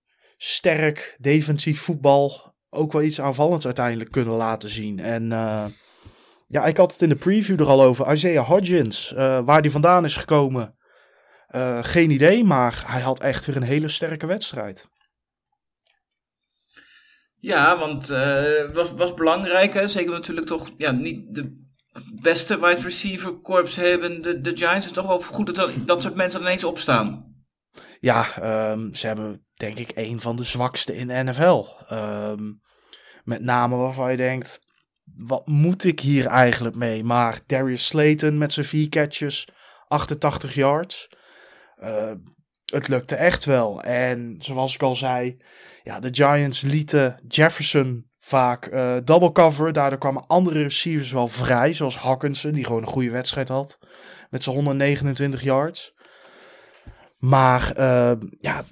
[0.44, 4.98] sterk defensief voetbal ook wel iets aanvallends uiteindelijk kunnen laten zien.
[4.98, 5.64] En eh,
[6.46, 8.12] ja, ik had het in de preview er al over.
[8.12, 10.76] Isaiah Hodgins, eh, waar die vandaan is gekomen.
[11.46, 14.88] Eh, geen idee, maar hij had echt weer een hele sterke wedstrijd.
[17.36, 19.74] Ja, want het was, was belangrijk.
[19.74, 19.88] Hè?
[19.88, 21.62] Zeker natuurlijk toch ja, niet de
[22.20, 24.22] beste wide receiver corps hebben.
[24.22, 27.34] De, de Giants is toch wel goed dat dat soort mensen ineens opstaan.
[28.00, 31.66] Ja, ehm, ze hebben denk ik een van de zwakste in NFL.
[31.88, 32.52] Ehm,
[33.24, 34.60] met name waarvan je denkt,
[35.04, 37.04] wat moet ik hier eigenlijk mee?
[37.04, 39.48] Maar Darius Slayton met zijn vier catches,
[39.88, 41.08] 88 yards.
[41.82, 42.12] Uh,
[42.64, 43.82] het lukte echt wel.
[43.82, 45.42] En zoals ik al zei,
[45.82, 49.72] ja, de Giants lieten Jefferson vaak uh, double cover.
[49.72, 53.78] Daardoor kwamen andere receivers wel vrij, zoals Hawkinson, die gewoon een goede wedstrijd had.
[54.30, 55.94] Met zijn 129 yards.
[57.18, 58.64] Maar uh, ja,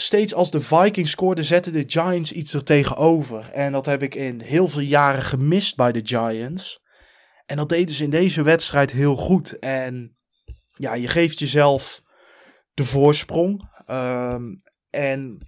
[0.00, 3.50] steeds als de Vikings scoorden, zetten de Giants iets er tegenover.
[3.50, 6.80] En dat heb ik in heel veel jaren gemist bij de Giants.
[7.46, 9.58] En dat deden ze in deze wedstrijd heel goed.
[9.58, 10.16] En
[10.74, 12.02] ja, je geeft jezelf
[12.74, 13.68] de voorsprong.
[13.90, 15.38] Um, en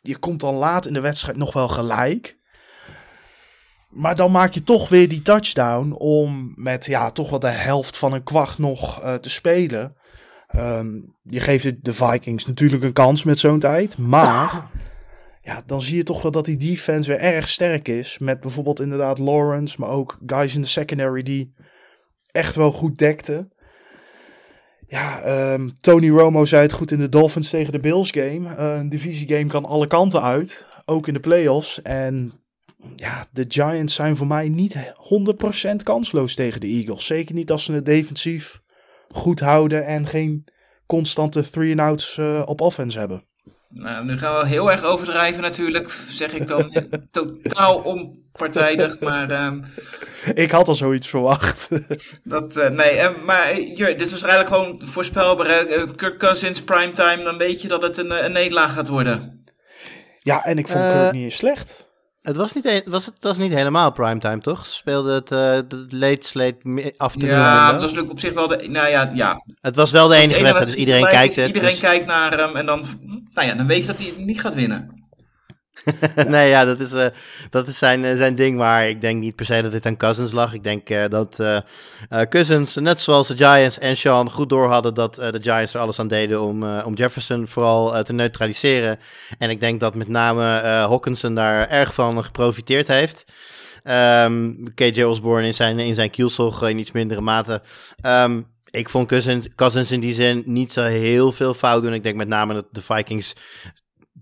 [0.00, 2.38] je komt dan laat in de wedstrijd nog wel gelijk.
[3.88, 7.96] Maar dan maak je toch weer die touchdown om met ja, toch wel de helft
[7.96, 9.96] van een kwart nog uh, te spelen.
[10.56, 13.98] Um, je geeft de Vikings natuurlijk een kans met zo'n tijd.
[13.98, 14.70] Maar
[15.42, 18.18] ja, dan zie je toch wel dat die defense weer erg sterk is.
[18.18, 21.54] Met bijvoorbeeld inderdaad Lawrence, maar ook guys in de secondary die
[22.32, 23.52] echt wel goed dekten.
[24.86, 28.56] Ja, um, Tony Romo zei het goed in de Dolphins tegen de Bills game.
[28.58, 31.82] Uh, een divisie game kan alle kanten uit, ook in de playoffs.
[31.82, 32.32] En
[32.96, 34.76] ja, de Giants zijn voor mij niet
[35.72, 37.06] 100% kansloos tegen de Eagles.
[37.06, 38.60] Zeker niet als ze het defensief
[39.14, 40.44] goed houden en geen
[40.86, 43.24] constante three-and-outs uh, op offense hebben.
[43.68, 46.72] Nou, nu gaan we heel erg overdrijven natuurlijk, zeg ik dan.
[47.10, 49.46] Totaal onpartijdig, maar...
[49.46, 49.64] Um,
[50.34, 51.68] ik had al zoiets verwacht.
[52.24, 55.64] dat, uh, nee, uh, maar uh, dit was eigenlijk gewoon voorspelbaar.
[55.96, 59.44] Kirk Cousins, primetime, dan weet je dat het een, een nederlaag gaat worden.
[60.18, 61.89] Ja, en ik vond Kirk niet eens slecht.
[62.22, 64.66] Het was niet, was het was niet helemaal primetime, toch?
[64.66, 67.28] Ze speelden het uh, late slate af te doen.
[67.28, 68.66] Ja, het was natuurlijk op zich wel de...
[68.68, 69.44] Nou ja, ja.
[69.60, 71.46] Het was wel de enige wedstrijd, dus iedereen kijkt het.
[71.46, 71.80] Iedereen dus...
[71.80, 72.84] kijkt naar hem en dan...
[73.30, 74.99] Nou ja, dan weet je dat hij niet gaat winnen.
[76.26, 77.06] nee, ja, dat is, uh,
[77.50, 78.56] dat is zijn, uh, zijn ding.
[78.56, 80.54] Maar ik denk niet per se dat dit aan Cousins lag.
[80.54, 81.42] Ik denk uh, dat
[82.28, 85.98] Cousins, net zoals de Giants en Sean, goed door hadden dat de Giants er alles
[85.98, 88.98] aan deden om, om Jefferson vooral te neutraliseren.
[89.38, 93.24] En ik denk dat met name Hawkinson daar erg van geprofiteerd heeft.
[94.24, 97.62] Um, KJ Osborne in zijn, in zijn kielzog in iets mindere mate.
[98.06, 99.06] Um, ik vond
[99.54, 101.94] Cousins in die zin niet zo heel veel fout doen.
[101.94, 103.34] Ik denk met name dat de Vikings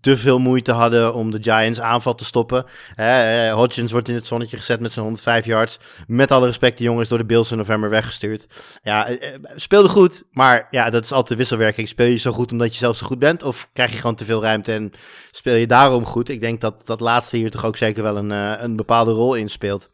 [0.01, 2.65] te veel moeite hadden om de Giants aanval te stoppen.
[2.97, 5.79] Uh, Hodgins wordt in het zonnetje gezet met zijn 105 yards.
[6.07, 8.47] Met alle respect, de jongens door de Bills in november weggestuurd.
[8.83, 9.17] Ja, uh,
[9.57, 11.89] speelde goed, maar ja, dat is altijd wisselwerking.
[11.89, 13.43] Speel je zo goed omdat je zelf zo goed bent?
[13.43, 14.93] Of krijg je gewoon te veel ruimte en
[15.31, 16.29] speel je daarom goed?
[16.29, 19.35] Ik denk dat dat laatste hier toch ook zeker wel een, uh, een bepaalde rol
[19.35, 19.91] in speelt.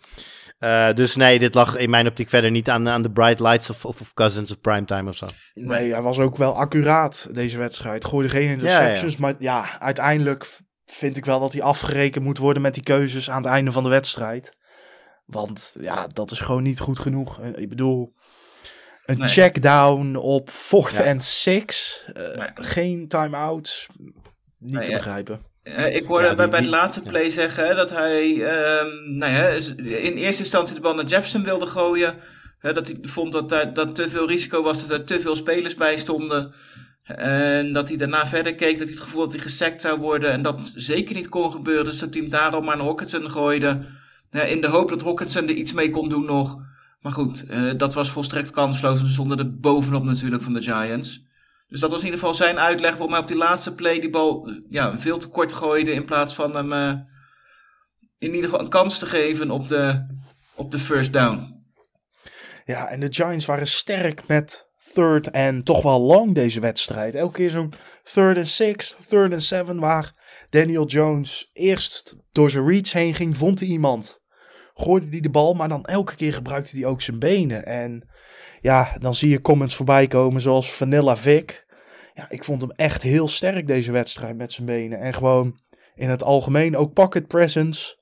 [0.59, 3.71] Uh, dus nee, dit lag in mijn optiek verder niet aan, aan de bright lights
[3.71, 5.27] of, of, of Cousins of primetime of zo.
[5.55, 8.05] Nee, hij was ook wel accuraat deze wedstrijd.
[8.05, 9.21] Gooide geen interceptions, ja, ja.
[9.21, 13.43] maar ja, uiteindelijk vind ik wel dat hij afgerekend moet worden met die keuzes aan
[13.43, 14.57] het einde van de wedstrijd.
[15.27, 17.41] Want ja, dat is gewoon niet goed genoeg.
[17.41, 18.15] Ik bedoel,
[19.03, 19.29] een nee.
[19.29, 21.05] checkdown op fourth ja.
[21.05, 22.49] and six, uh, nee.
[22.55, 23.89] geen time-outs,
[24.59, 25.41] niet nee, te begrijpen.
[25.65, 29.47] Uh, ik hoorde ja, bij, bij het laatste play zeggen dat hij um, nou ja,
[29.85, 32.15] in eerste instantie de bal naar Jefferson wilde gooien.
[32.61, 35.75] Dat hij vond dat daar dat te veel risico was, dat er te veel spelers
[35.75, 36.53] bij stonden.
[37.05, 40.31] En dat hij daarna verder keek, dat hij het gevoel dat hij gesekt zou worden.
[40.31, 41.85] En dat zeker niet kon gebeuren.
[41.85, 43.81] Dus dat hij hem daarom naar Hawkinson gooide.
[44.47, 46.59] In de hoop dat Hawkinson er iets mee kon doen nog.
[47.01, 49.01] Maar goed, uh, dat was volstrekt kansloos.
[49.01, 51.25] En ze stonden er bovenop natuurlijk van de Giants.
[51.67, 54.11] Dus dat was in ieder geval zijn uitleg waarom hij op die laatste play die
[54.11, 55.93] bal ja, veel te kort gooide.
[55.93, 56.95] In plaats van hem uh,
[58.19, 60.07] in ieder geval een kans te geven op de,
[60.55, 61.62] op de first down.
[62.65, 67.15] Ja, en de Giants waren sterk met third en toch wel long deze wedstrijd.
[67.15, 70.15] Elke keer zo'n third and six, third and seven, waar
[70.51, 74.21] Daniel Jones eerst door zijn reach heen ging, vond hij iemand.
[74.75, 77.66] Gooide hij de bal, maar dan elke keer gebruikte hij ook zijn benen.
[77.66, 78.09] En
[78.61, 81.66] ja, dan zie je comments voorbij komen zoals Vanilla Vic.
[82.14, 84.99] Ja, ik vond hem echt heel sterk deze wedstrijd met zijn benen.
[84.99, 85.61] En gewoon
[85.95, 87.99] in het algemeen ook pocket presence.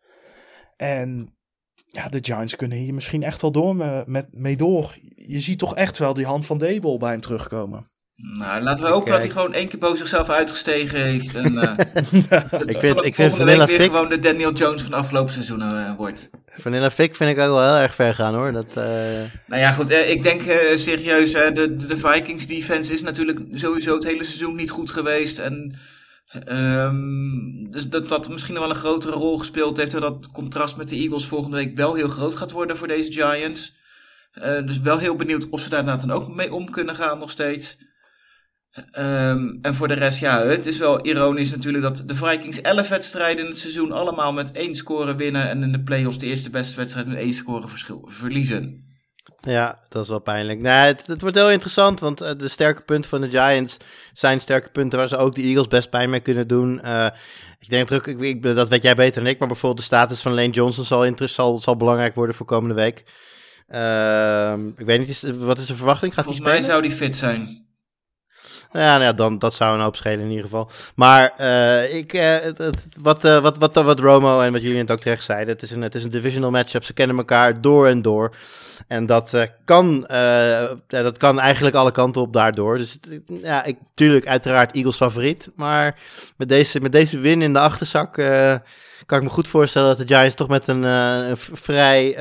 [0.76, 1.36] En
[1.86, 4.98] ja, de Giants kunnen hier misschien echt wel door met, met, mee door.
[5.14, 7.90] Je ziet toch echt wel die hand van Dable bij hem terugkomen.
[8.22, 11.34] Nou, laten we hopen dat hij gewoon één keer boven zichzelf uitgestegen heeft.
[11.34, 11.72] En uh,
[12.66, 13.90] ik vind, ik vind Vanilla weer Fick...
[13.90, 16.30] gewoon de Daniel Jones van afgelopen seizoen uh, wordt.
[16.56, 18.52] Vanilla Fick vind ik ook wel heel erg ver gaan hoor.
[18.52, 18.84] Dat, uh...
[19.46, 19.90] Nou ja, goed.
[19.90, 20.40] ik denk
[20.74, 25.38] serieus, de, de Vikings defense is natuurlijk sowieso het hele seizoen niet goed geweest.
[25.38, 25.74] En
[26.48, 29.94] um, dus dat dat misschien wel een grotere rol gespeeld heeft.
[29.94, 33.12] En dat contrast met de Eagles volgende week wel heel groot gaat worden voor deze
[33.12, 33.72] Giants.
[34.64, 37.76] dus wel heel benieuwd of ze daar dan ook mee om kunnen gaan nog steeds.
[38.98, 42.88] Um, en voor de rest, ja, het is wel ironisch natuurlijk dat de Vikings 11
[42.88, 45.48] wedstrijden in het seizoen allemaal met één score winnen.
[45.48, 48.90] En in de playoffs de eerste beste wedstrijd met één score verschil verliezen.
[49.40, 50.60] Ja, dat is wel pijnlijk.
[50.60, 53.76] Nee, het, het wordt heel interessant, want uh, de sterke punten van de Giants
[54.12, 56.80] zijn sterke punten waar ze ook de Eagles best pijn mee kunnen doen.
[56.84, 57.06] Uh,
[57.58, 60.20] ik denk dat, ik, ik, dat weet jij beter dan ik, maar bijvoorbeeld de status
[60.20, 63.04] van Lane Johnson zal, zal, zal belangrijk worden voor komende week.
[63.68, 66.14] Uh, ik weet niet, wat is de verwachting?
[66.14, 67.61] Gaat Volgens mij zou die fit zijn.
[68.72, 70.70] Nou ja, nou dan, dat zou een hoop schelen in ieder geval.
[70.94, 72.62] Maar uh, ik, het,
[73.00, 75.70] wat, uh, wat, wat, wat Romo en wat jullie net ook terecht zeiden, het is,
[75.70, 76.84] een, het is een divisional matchup.
[76.84, 78.34] Ze kennen elkaar door en door.
[78.88, 80.06] En dat, kan,
[80.86, 82.78] dat kan eigenlijk alle kanten op daardoor.
[82.78, 85.50] Dus ja, ik, tuurlijk uiteraard Eagles favoriet.
[85.56, 85.98] Maar
[86.36, 88.12] met deze, met deze win in de achterzak
[89.06, 92.16] kan ik me goed voorstellen dat de Giants toch met een, een vrij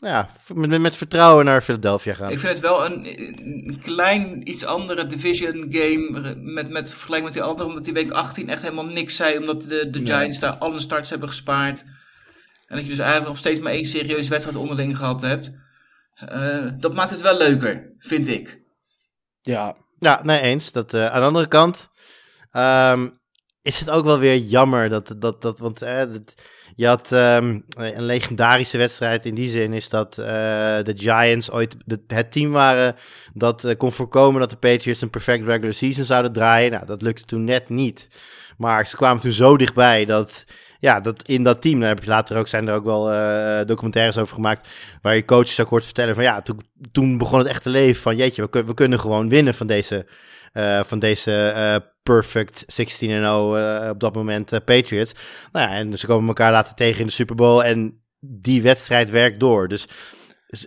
[0.00, 2.30] ja, met, met vertrouwen naar Philadelphia gaan.
[2.30, 3.06] Ik vind het wel een,
[3.68, 8.10] een klein, iets andere division game met, met vergelijking met die andere, omdat die week
[8.10, 11.84] 18 echt helemaal niks zei, omdat de, de Giants daar alle starts hebben gespaard.
[12.66, 15.52] En dat je dus eigenlijk nog steeds maar één serieuze wedstrijd onderling gehad hebt.
[16.32, 18.62] Uh, dat maakt het wel leuker, vind ik.
[19.40, 19.76] Ja.
[19.98, 20.72] Ja, nee, eens.
[20.72, 21.88] Dat, uh, aan de andere kant
[22.52, 23.20] um,
[23.62, 26.34] is het ook wel weer jammer dat, dat, dat want uh, dat,
[26.78, 30.26] je had um, een legendarische wedstrijd in die zin is dat uh,
[30.82, 31.76] de Giants ooit
[32.06, 32.96] het team waren
[33.34, 36.70] dat uh, kon voorkomen dat de Patriots een perfect regular season zouden draaien.
[36.70, 38.08] Nou, dat lukte toen net niet.
[38.56, 40.44] Maar ze kwamen toen zo dichtbij dat,
[40.80, 43.60] ja, dat in dat team, daar heb je later ook, zijn er ook wel uh,
[43.66, 44.68] documentaires over gemaakt,
[45.02, 46.60] waar je coaches ook hoort vertellen van ja, toen,
[46.92, 50.06] toen begon het echt te leven van jeetje, we, we kunnen gewoon winnen van deze,
[50.84, 52.64] van deze perfect
[53.04, 55.14] 16-0 uh, op dat moment Patriots.
[55.52, 59.10] Nou ja, en ze komen elkaar laten tegen in de Super Bowl en die wedstrijd
[59.10, 59.68] werkt door.
[59.68, 59.88] Dus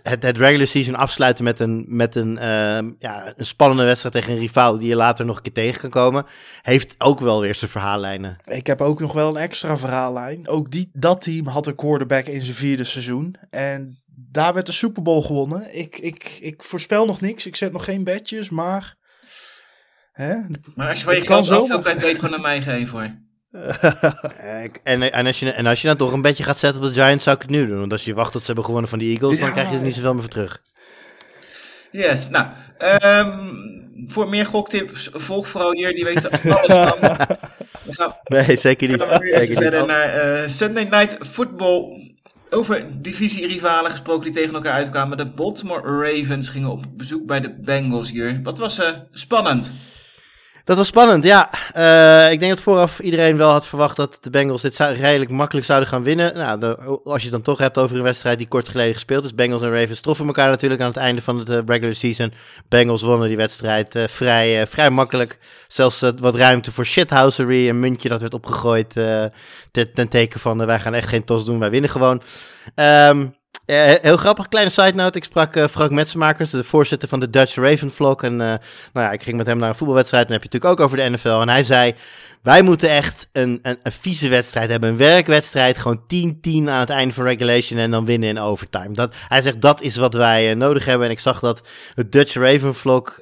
[0.02, 4.32] het, het regular season afsluiten met een, met een, uh, ja, een spannende wedstrijd tegen
[4.32, 6.26] een rivaal die je later nog een keer tegen kan komen,
[6.62, 8.36] heeft ook wel weer zijn verhaallijnen.
[8.44, 10.48] Ik heb ook nog wel een extra verhaallijn.
[10.48, 13.36] Ook die, dat team had een quarterback in zijn vierde seizoen.
[13.50, 15.76] En daar werd de Super Bowl gewonnen.
[15.78, 17.46] Ik, ik, ik voorspel nog niks.
[17.46, 18.96] Ik zet nog geen bedjes, maar
[20.12, 20.34] Hè?
[20.74, 22.98] Maar als je van je kans afveel, kan je het beter gewoon naar mij geven
[22.98, 23.20] hoor.
[24.82, 27.02] en, en, als je, en als je dan toch een beetje gaat zetten op de
[27.02, 27.78] Giants, zou ik het nu doen.
[27.78, 29.82] Want als je wacht tot ze hebben gewonnen van de Eagles, dan krijg je er
[29.82, 30.62] niet zoveel meer voor terug.
[31.90, 32.46] Yes, nou,
[33.02, 33.72] um,
[34.08, 36.98] voor meer goktips, volg vooral hier, die weten alles van.
[37.82, 38.98] We gaan, nee, zeker niet.
[38.98, 39.88] We gaan nu zeker verder niet.
[39.88, 42.10] naar uh, Sunday Night Football.
[42.50, 45.16] Over divisie-rivalen gesproken die tegen elkaar uitkwamen.
[45.16, 48.40] De Baltimore Ravens gingen op bezoek bij de Bengals hier.
[48.42, 49.72] Wat was uh, spannend?
[50.64, 51.50] Dat was spannend, ja.
[51.76, 55.66] Uh, ik denk dat vooraf iedereen wel had verwacht dat de Bengals dit redelijk makkelijk
[55.66, 56.34] zouden gaan winnen.
[56.34, 59.24] Nou, de, als je het dan toch hebt over een wedstrijd die kort geleden gespeeld
[59.24, 59.34] is.
[59.34, 62.32] Bengals en Ravens troffen elkaar natuurlijk aan het einde van de regular season.
[62.68, 65.38] Bengals wonnen die wedstrijd uh, vrij, vrij makkelijk.
[65.68, 67.68] Zelfs wat ruimte voor shithousery.
[67.68, 71.58] Een muntje dat werd opgegooid ten, ten teken van wij gaan echt geen tos doen,
[71.58, 72.22] wij winnen gewoon.
[72.74, 73.34] Um,
[73.72, 75.18] uh, heel grappig, kleine side note.
[75.18, 78.22] Ik sprak uh, Frank Metsenmakers, de voorzitter van de Dutch Raven Vlog.
[78.22, 78.58] En uh, nou
[78.92, 80.24] ja, ik ging met hem naar een voetbalwedstrijd.
[80.24, 81.40] En dan heb je natuurlijk ook over de NFL.
[81.40, 81.94] En hij zei,
[82.42, 84.88] wij moeten echt een, een, een vieze wedstrijd hebben.
[84.88, 87.78] Een werkwedstrijd, gewoon 10-10 aan het einde van regulation.
[87.78, 88.92] En dan winnen in overtime.
[88.92, 91.06] Dat, hij zegt, dat is wat wij nodig hebben.
[91.06, 91.62] En ik zag dat
[91.94, 93.18] het Dutch Raven Vlog...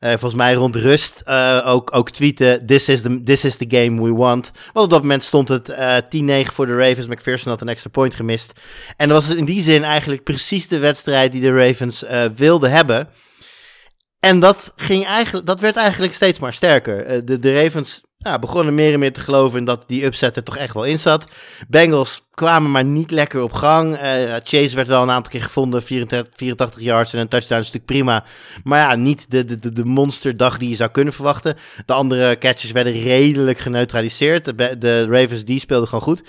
[0.00, 3.66] Uh, volgens mij rond rust uh, ook, ook tweeten: this is, the, this is the
[3.68, 4.50] game we want.
[4.72, 7.06] Want op dat moment stond het uh, 10-9 voor de Ravens.
[7.06, 8.52] McPherson had een extra point gemist.
[8.96, 12.04] En dat was in die zin eigenlijk precies de wedstrijd die de Ravens
[12.36, 13.08] wilden hebben.
[14.20, 17.24] En dat, ging eigenlijk, dat werd eigenlijk steeds maar sterker.
[17.24, 20.56] de, de Ravens nou, begonnen meer en meer te geloven dat die upset er toch
[20.56, 21.26] echt wel in zat.
[21.68, 23.94] Bengals kwamen maar niet lekker op gang.
[23.94, 27.66] Uh, Chase werd wel een aantal keer gevonden, 84, 84 yards en een touchdown, een
[27.66, 28.24] stuk prima.
[28.64, 31.56] Maar ja, niet de, de, de monsterdag die je zou kunnen verwachten.
[31.86, 34.44] De andere catches werden redelijk geneutraliseerd.
[34.44, 36.22] De, de Ravens die speelden gewoon goed.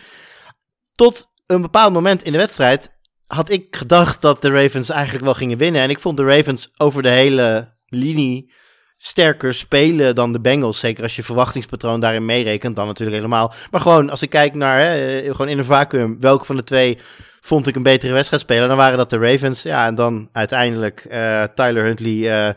[0.95, 2.95] Tot een bepaald moment in de wedstrijd
[3.27, 5.81] had ik gedacht dat de Ravens eigenlijk wel gingen winnen.
[5.81, 8.51] En ik vond de Ravens over de hele linie
[8.98, 10.80] sterker spelen dan de Bengals.
[10.80, 13.54] Zeker als je verwachtingspatroon daarin meerekent, dan natuurlijk helemaal.
[13.72, 16.64] Maar gewoon, als ik kijk naar, hè, eh, gewoon in een vacuüm, welke van de
[16.64, 16.98] twee
[17.41, 19.62] vond ik een betere wedstrijd spelen, dan waren dat de Ravens.
[19.62, 22.54] Ja, en dan uiteindelijk uh, Tyler Huntley uh,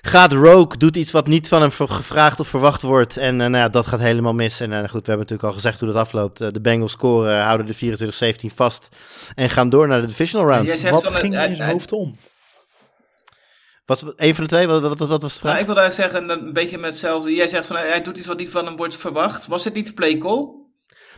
[0.00, 3.16] gaat rogue, doet iets wat niet van hem gevraagd of verwacht wordt.
[3.16, 4.60] En uh, nou ja, dat gaat helemaal mis.
[4.60, 6.38] En goed, we hebben natuurlijk al gezegd hoe dat afloopt.
[6.38, 7.96] de Bengals scoren, houden de
[8.52, 8.88] 24-17 vast
[9.34, 10.66] en gaan door naar de divisional round.
[10.66, 12.16] Jij zegt wat ging in zijn hoofd om?
[13.88, 14.66] Wat, een van de twee?
[14.66, 15.42] Wat, wat, wat was de vraag?
[15.42, 17.34] Nou, ik wilde eigenlijk zeggen, een beetje met hetzelfde.
[17.34, 19.46] Jij zegt van hij doet iets wat niet van hem wordt verwacht.
[19.46, 20.48] Was het niet de play call?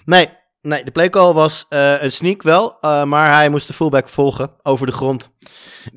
[0.05, 0.29] Nee,
[0.62, 4.09] nee de play call was uh, een sneak wel, uh, maar hij moest de fullback
[4.09, 5.31] volgen over de grond.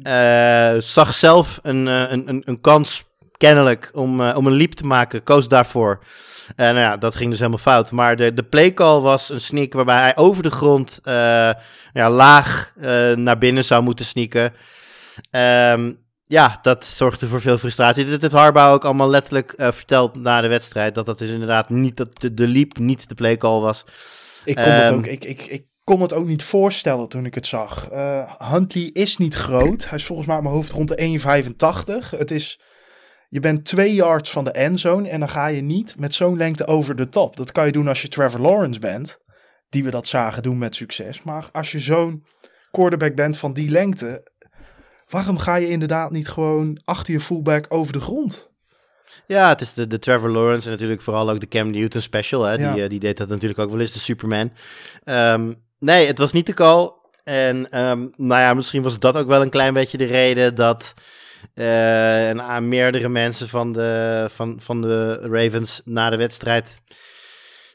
[0.03, 3.03] Uh, zag zelf een, een, een, een, kans,
[3.37, 6.03] kennelijk, om, om een leap te maken, koos daarvoor.
[6.55, 7.91] En nou ja, dat ging dus helemaal fout.
[7.91, 10.99] Maar de, de play call was een sneak waarbij hij over de grond
[11.93, 12.71] ja, laag
[13.15, 14.53] naar binnen zou moeten sneaken.
[15.31, 18.05] Um, ja, dat zorgde voor veel frustratie.
[18.05, 20.95] Dit heeft Harbaugh ook allemaal letterlijk uh, verteld na de wedstrijd.
[20.95, 23.85] Dat dat dus inderdaad niet dat de, de leap niet de play call was.
[24.45, 27.35] Ik kon, um, het, ook, ik, ik, ik kon het ook niet voorstellen toen ik
[27.35, 27.91] het zag.
[27.91, 29.89] Uh, Huntley is niet groot.
[29.89, 31.19] Hij is volgens mij aan mijn hoofd rond de
[32.13, 32.19] 1,85.
[32.19, 32.59] Het is...
[33.29, 36.67] Je bent twee yards van de endzone en dan ga je niet met zo'n lengte
[36.67, 37.35] over de top.
[37.35, 39.17] Dat kan je doen als je Trevor Lawrence bent,
[39.69, 41.23] die we dat zagen doen met succes.
[41.23, 42.25] Maar als je zo'n
[42.71, 44.31] quarterback bent van die lengte,
[45.13, 48.47] waarom ga je inderdaad niet gewoon achter je fullback over de grond?
[49.27, 52.43] Ja, het is de, de Trevor Lawrence en natuurlijk vooral ook de Cam Newton special.
[52.43, 52.53] Hè?
[52.53, 52.73] Ja.
[52.73, 54.51] Die, eh, die deed dat natuurlijk ook wel eens, de Superman.
[55.03, 56.91] Ehm, nee, het was niet de call.
[57.23, 60.93] En ehm, nou ja, misschien was dat ook wel een klein beetje de reden dat
[61.53, 66.79] een, aan meerdere mensen van de, van, van de Ravens na de wedstrijd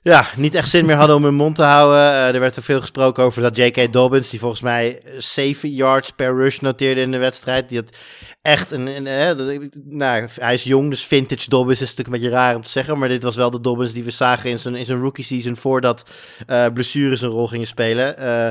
[0.09, 1.99] ja, niet echt zin meer hadden om hun mond te houden.
[1.99, 3.93] Eh, er werd er veel gesproken over dat J.K.
[3.93, 7.69] Dobbins, die volgens mij 7 yards per rush noteerde in de wedstrijd.
[7.69, 7.97] Die had
[8.43, 9.07] echt een.
[9.07, 12.63] een dat- nou, hij is jong, dus vintage Dobbins is natuurlijk een beetje raar om
[12.63, 12.99] te zeggen.
[12.99, 15.57] Maar dit was wel de Dobbins die we zagen in zijn, in zijn rookie season
[15.57, 16.11] voordat
[16.47, 18.17] eh, blessures een rol gingen spelen.
[18.19, 18.49] Eh,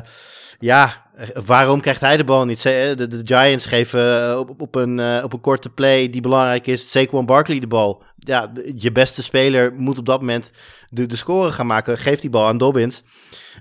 [0.59, 1.05] ja,
[1.45, 2.57] waarom krijgt hij de bal niet?
[2.65, 6.67] Eh, De, Giants geven eh, op, op, een, eh, op een korte play die belangrijk
[6.67, 8.03] is, Saquon Barkley de bal.
[8.19, 10.51] Ja, je beste speler moet op dat moment
[10.89, 11.97] de, de score gaan maken.
[11.97, 13.03] Geef die bal aan Dobbins.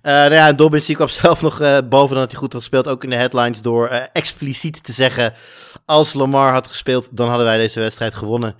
[0.02, 3.04] Nou ja, Dobbins die kwam zelf nog eh boven dat hij goed had gespeeld, ook
[3.04, 5.34] in de headlines, door expliciet te zeggen,
[5.84, 8.54] als Lamar had gespeeld, dan hadden wij deze wedstrijd gewonnen.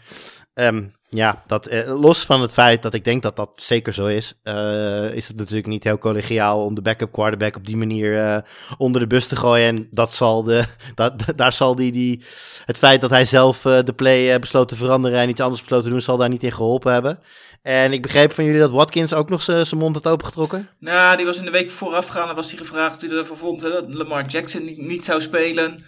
[0.55, 0.85] Ehm,
[1.17, 4.35] ja, dat, eh, los van het feit dat ik denk dat dat zeker zo is,
[4.43, 8.39] eh, is het natuurlijk niet heel collegiaal om de backup quarterback op die manier eh,
[8.79, 9.67] onder de bus te gooien.
[9.67, 10.65] En dat zal de,
[10.95, 12.25] dat, daar zal die, die,
[12.65, 15.83] het feit dat hij zelf eh, de play besloot te veranderen en iets anders besloot
[15.83, 17.19] te doen, zal daar niet in geholpen hebben.
[17.63, 20.69] En ik begreep van jullie dat Watkins ook nog zijn mond had opengetrokken.
[20.79, 23.71] Nou, die was in de week voorafgaande was hij gevraagd wat hij ervan vond hè,
[23.71, 25.85] dat Lamar Jackson niet, zou spelen.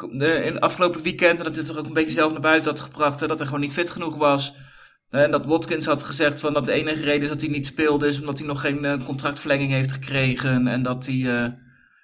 [0.00, 2.70] De, in het afgelopen weekend, en dat hij toch ook een beetje zelf naar buiten
[2.70, 4.54] had gebracht, hè, dat hij gewoon niet fit genoeg was.
[5.10, 8.08] En dat Watkins had gezegd van dat de enige reden is dat hij niet speelde
[8.08, 10.66] is omdat hij nog geen eh, contractverlenging heeft gekregen.
[10.66, 11.48] En dat hij, eh,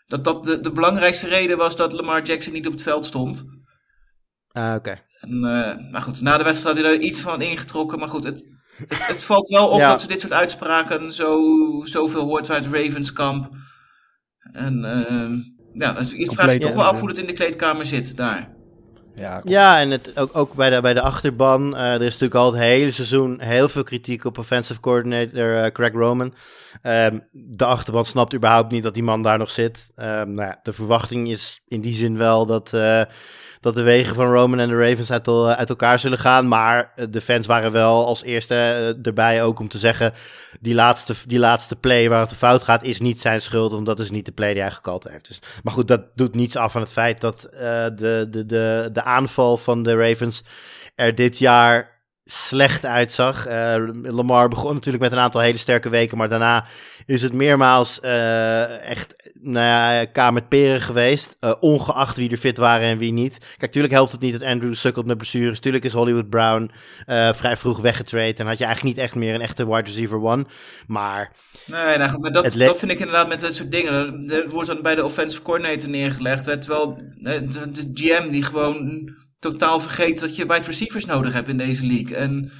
[0.06, 3.44] dat, dat de, de belangrijkste reden was dat Lamar Jackson niet op het veld stond.
[4.52, 5.00] Ah, oké.
[5.20, 7.98] En, eh, maar goed, na de wedstrijd had hij er iets van ingetrokken.
[7.98, 8.44] Maar goed, het,
[8.76, 9.90] het, het valt wel op Ja.
[9.90, 11.40] dat ze dit soort uitspraken zo,
[11.84, 13.54] zoveel hoort uit Ravenskamp.
[14.52, 15.30] En eh,
[15.74, 18.50] ja, dus iets vraagt je toch wel af hoe het in de kleedkamer zit daar.
[19.14, 19.50] Ja, kom.
[19.50, 21.76] Ja, en het, ook, ook bij, de, bij de achterban.
[21.76, 25.70] eh, er is natuurlijk al het hele seizoen heel veel kritiek op offensive coordinator eh,
[25.70, 26.34] Craig Roman.
[26.82, 29.90] Ehm, de achterban snapt überhaupt niet dat die man daar nog zit.
[29.94, 33.02] Ehm, nou ja, de verwachting is in die zin wel dat, eh,
[33.62, 36.48] dat de wegen van Roman en de Ravens uit, el- uit elkaar zullen gaan.
[36.48, 40.12] Maar eh, de fans waren wel als eerste eh, erbij ook om te zeggen...
[40.60, 43.72] Die laatste, die laatste play waar het fout gaat is niet zijn schuld.
[43.72, 45.28] Want dat is niet de play die hij gekald heeft.
[45.28, 48.90] Dus, maar goed, dat doet niets af van het feit dat eh, de, de, de,
[48.92, 50.44] de aanval van de Ravens
[50.94, 51.91] er dit jaar
[52.24, 53.46] slecht uitzag.
[53.46, 56.66] Eh, Lamar begon natuurlijk met een aantal hele sterke weken, maar daarna
[57.06, 61.36] is het meermaals eh, echt nou ja, kamer met peren geweest.
[61.40, 63.38] eh, ongeacht wie er fit waren en wie niet.
[63.56, 65.60] Kijk, tuurlijk helpt het niet dat Andrew sukkelt met blessures.
[65.60, 66.70] Tuurlijk is Hollywood Brown
[67.34, 70.46] vrij vroeg weggetraind en had je eigenlijk niet echt meer een echte wide receiver one.
[70.86, 71.32] Maar
[71.66, 74.26] Nee, nou, maar dat, dat vind ik inderdaad met dat soort dingen.
[74.26, 76.46] Dat wordt dan bij de offensive coordinator neergelegd.
[76.46, 79.10] Hè, terwijl de, de GM die gewoon
[79.42, 82.16] totaal vergeet dat je wide receivers nodig hebt in deze league.
[82.16, 82.52] En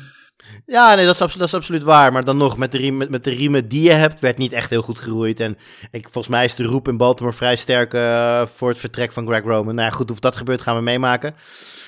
[0.66, 2.12] Ja, nee, dat is, absoluut waar.
[2.12, 4.52] Maar dan nog, met de, riemen, met, met de riemen die je hebt, werd niet
[4.52, 5.40] echt heel goed geroeid.
[5.40, 5.58] En
[5.90, 9.26] ik, volgens mij is de roep in Baltimore vrij sterk eh, voor het vertrek van
[9.26, 9.74] Greg Roman.
[9.74, 11.34] Nou ja, goed, of dat gebeurt gaan we meemaken.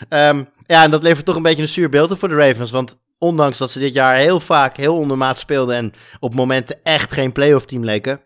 [0.08, 2.70] Ehm, ja, en dat levert toch een beetje een zuur beeld op voor de Ravens.
[2.70, 7.12] Want ondanks dat ze dit jaar heel vaak heel ondermaat speelden en op momenten echt
[7.12, 8.20] geen playoff team leken...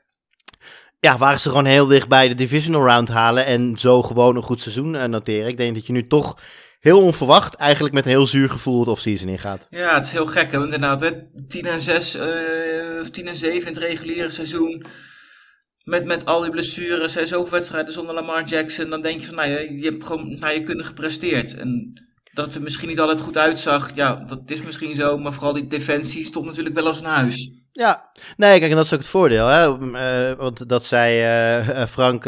[1.01, 4.63] Ja, waren ze gewoon heel dichtbij de divisional round halen en zo gewoon een goed
[4.63, 5.49] seizoen eh, noteren.
[5.49, 6.39] Ik denk dat je nu toch
[6.81, 9.67] heel onverwacht eigenlijk met een heel zuur gevoel het offseason ingaat.
[9.71, 11.11] Ja, het is heel gek, want inderdaad, hè?
[11.47, 12.27] 10 en 6, eh,
[13.01, 14.87] of 10 en 7 in het reguliere seizoen.
[15.83, 18.91] Met, met al die blessures, hè, zoveel wedstrijden zonder Lamar Jackson.
[18.91, 21.55] Dan denk je van, nou, je, je hebt gewoon naar je kunnen gepresteerd.
[21.55, 21.93] En
[22.33, 25.19] dat het er misschien niet altijd goed uitzag, ja, dat is misschien zo.
[25.19, 27.58] Maar vooral die defensie stond natuurlijk wel als een huis.
[27.79, 29.47] Ja, nee, kijk, en dat is ook het voordeel.
[29.47, 29.93] Hè?
[29.97, 32.25] Eh, want dat zei eh, eh, Frank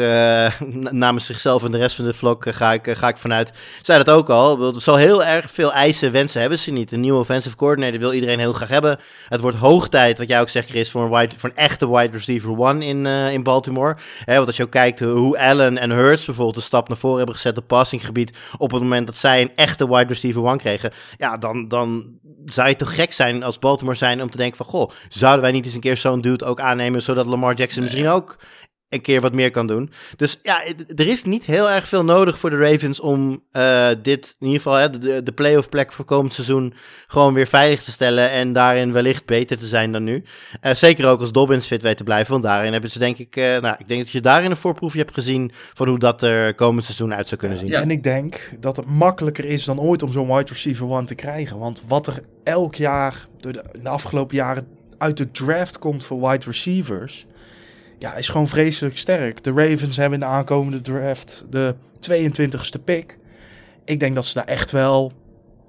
[0.91, 3.51] namens zichzelf en de rest van de vlog, ga, ik, ga ik vanuit.
[3.81, 4.73] Zei dat ook al.
[4.79, 6.91] Zo heel erg veel eisen, wensen hebben ze niet.
[6.91, 8.99] Een nieuwe offensive coordinator wil iedereen heel graag hebben.
[9.27, 11.91] Het wordt hoog tijd, wat jij ook zegt, Chris, voor een, wide, voor een echte
[11.91, 13.95] wide receiver one in, in Baltimore.
[14.25, 17.17] Hè, want als je ook kijkt hoe Allen en Hurts bijvoorbeeld een stap naar voren
[17.17, 18.37] hebben gezet op passinggebied.
[18.57, 20.91] op het moment dat zij een echte wide receiver one kregen.
[21.17, 24.65] Ja, dan, dan zou je toch gek zijn als Baltimore zijn om te denken van...
[24.65, 27.01] goh, zouden wij niet eens een keer zo'n dude ook aannemen...
[27.01, 28.37] zodat Lamar Jackson misschien ook
[28.91, 29.91] een keer wat meer kan doen.
[30.15, 30.63] Dus ja,
[30.95, 34.61] er is niet heel erg veel nodig voor de Ravens om uh, dit, in ieder
[34.61, 36.73] geval hè, de, de playoff plek voor komend seizoen,
[37.07, 40.23] gewoon weer veilig te stellen en daarin wellicht beter te zijn dan nu.
[40.61, 43.35] Uh, zeker ook als Dobbins fit weet te blijven, want daarin hebben ze denk ik,
[43.35, 46.55] uh, nou, ik denk dat je daarin een voorproefje hebt gezien van hoe dat er
[46.55, 47.67] komend seizoen uit zou kunnen zien.
[47.67, 47.81] Ja.
[47.81, 51.15] En ik denk dat het makkelijker is dan ooit om zo'n wide receiver one te
[51.15, 54.67] krijgen, want wat er elk jaar, door de, de afgelopen jaren
[55.01, 57.27] uit de draft komt voor wide receivers
[58.01, 59.43] ja, is gewoon vreselijk sterk.
[59.43, 61.75] De Ravens hebben in de aankomende draft de
[62.11, 63.17] 22ste pick.
[63.85, 65.11] Ik denk dat ze daar echt wel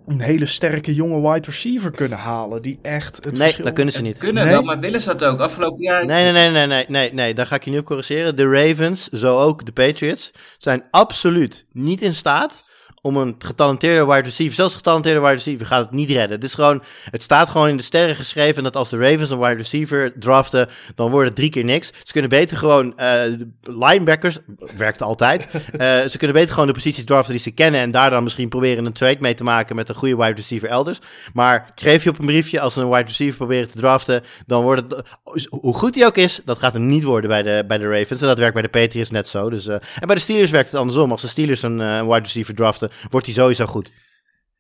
[0.07, 2.63] een hele sterke jonge wide receiver kunnen halen.
[2.63, 4.19] Die echt het Nee, dat kunnen ze niet.
[4.19, 4.53] Kunnen Nee.
[4.53, 5.41] wel, maar willen ze dat ook?
[5.41, 6.07] Afgelopen jaar...
[6.07, 8.37] Nee, nee, nee, nee, nee, nee, nee, daar ga ik je nu op corrigeren.
[8.37, 12.65] De Ravens, zo ook de Patriots, zijn absoluut niet in staat
[13.03, 16.31] om een getalenteerde wide receiver, zelfs getalenteerde wide receiver, gaat het niet redden.
[16.31, 19.39] Het is gewoon, het staat gewoon in de sterren geschreven dat als de Ravens een
[19.39, 21.93] wide receiver draften, dan wordt het drie keer niks.
[22.03, 23.23] Ze kunnen beter gewoon uh,
[23.63, 24.39] linebackers,
[24.77, 25.61] werkt altijd, uh,
[26.13, 28.85] ze kunnen beter gewoon de posities draften die ze kennen en daar dan misschien proberen
[28.85, 30.99] een trade mee te maken met een goede wide receiver elders.
[31.33, 34.63] Maar geef je op een briefje als ze een wide receiver proberen te draften, dan
[34.63, 35.03] wordt het,
[35.49, 38.21] hoe goed die ook is, dat gaat hem niet worden bij de, bij de Ravens.
[38.21, 39.51] En dat werkt bij de Patriots net zo.
[39.51, 41.11] Dus, uh, en bij de Steelers werkt het andersom.
[41.11, 43.91] Als de Steelers een wide receiver draften, wordt hij sowieso goed.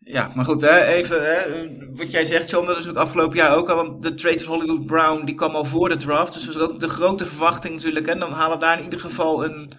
[0.04, 1.66] Ja, maar goed, hè, even hè,
[1.96, 3.76] wat jij zegt, John, dat is ook afgelopen jaar ook al.
[3.76, 6.34] Want de trade van Hollywood Brown die kwam al voor de draft.
[6.34, 8.06] Dus dat was ook de grote verwachting natuurlijk.
[8.06, 9.72] En dan halen daar in ieder geval een,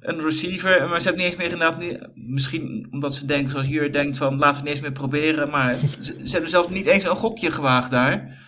[0.00, 0.88] een receiver.
[0.88, 4.16] Maar ze hebben niet eens meer inderdaad, niet, misschien omdat ze denken zoals Jur denkt
[4.16, 5.50] van laten we niet eens meer proberen.
[5.50, 8.42] Maar ze, ze hebben zelf niet eens een gokje gewaagd daar.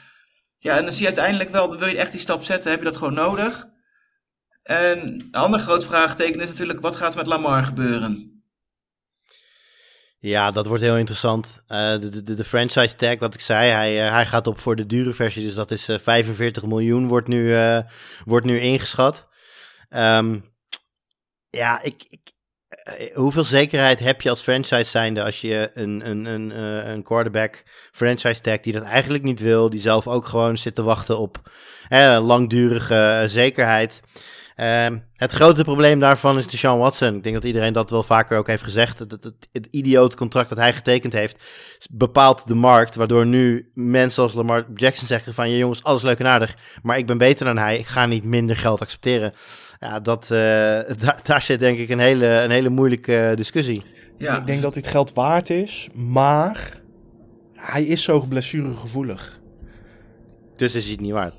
[0.58, 2.84] Ja, en dan zie je uiteindelijk wel, wil je echt die stap zetten, heb je
[2.84, 3.66] dat gewoon nodig.
[4.62, 8.35] En een ander groot vraagteken is natuurlijk, wat gaat er met Lamar gebeuren?
[10.26, 11.62] Ja, dat wordt heel interessant.
[11.68, 14.76] Uh, de, de, de, franchise tag, wat ik zei, hij, uh, hij gaat op voor
[14.76, 15.44] de dure versie.
[15.44, 17.56] Dus dat is uh, 45 miljoen, wordt nu,
[18.24, 19.28] wordt nu ingeschat.
[19.90, 20.54] Um,
[21.50, 22.32] ja, ik, ik,
[23.14, 26.60] hoeveel zekerheid heb je als franchise zijnde als je een, een, een,
[26.90, 27.62] een quarterback
[27.92, 31.50] franchise tag die dat eigenlijk niet wil, die zelf ook gewoon zit te wachten op
[32.20, 34.00] langdurige zekerheid.
[34.60, 37.14] Um, het grote probleem daarvan is de Sean Watson.
[37.14, 38.98] Ik denk dat iedereen dat wel vaker ook heeft gezegd.
[38.98, 41.36] Het, het, het, het idioot contract dat hij getekend heeft
[41.90, 42.94] bepaalt de markt.
[42.94, 45.50] Waardoor nu mensen als Lamar Jackson zeggen van...
[45.50, 47.78] Ja jongens, alles leuk en aardig, maar ik ben beter dan hij.
[47.78, 49.32] Ik ga niet minder geld accepteren.
[49.78, 50.28] Ja, dat, uh,
[51.04, 53.82] daar, daar zit denk ik een hele, een hele moeilijke discussie.
[54.18, 54.38] Ja.
[54.38, 56.80] Ik denk dat dit geld waard is, maar
[57.54, 59.38] hij is zo blessuregevoelig.
[60.56, 61.34] Dus is hij het niet waard?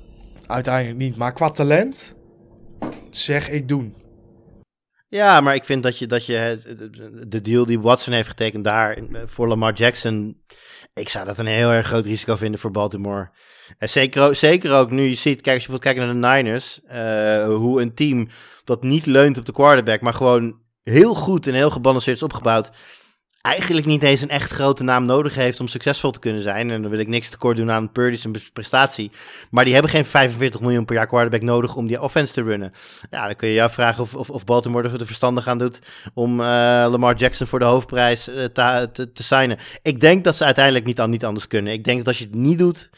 [0.46, 2.16] Uiteindelijk niet, maar qua talent
[3.10, 3.94] zeg ik doen.
[5.08, 6.58] Ja, maar ik vind dat je, dat je
[7.26, 10.42] de deal die Watson heeft getekend daar voor Lamar Jackson.
[10.94, 13.30] Ik zou dat een heel erg groot risico vinden voor Baltimore.
[13.78, 16.80] En zeker, zeker ook nu je ziet, kijk, als je wilt kijken naar de Niners,
[16.92, 18.28] uh, hoe een team
[18.64, 22.70] dat niet leunt op de quarterback, maar gewoon heel goed en heel gebalanceerd is opgebouwd,
[23.48, 26.70] eigenlijk niet eens een echt grote naam nodig heeft om succesvol te kunnen zijn.
[26.70, 29.10] En dan wil ik niks tekort doen aan Purdy's prestatie.
[29.50, 32.72] Maar die hebben geen 45 miljoen per jaar quarterback nodig om die offense te runnen.
[33.10, 35.78] Ja, dan kun je je afvragen of, of, of Baltimore er verstandig aan doet
[36.14, 39.58] om uh, Lamar Jackson voor de hoofdprijs uh, te, te, te signen.
[39.82, 41.72] Ik denk dat ze uiteindelijk niet, niet anders kunnen.
[41.72, 42.90] Ik denk dat als je het niet doet,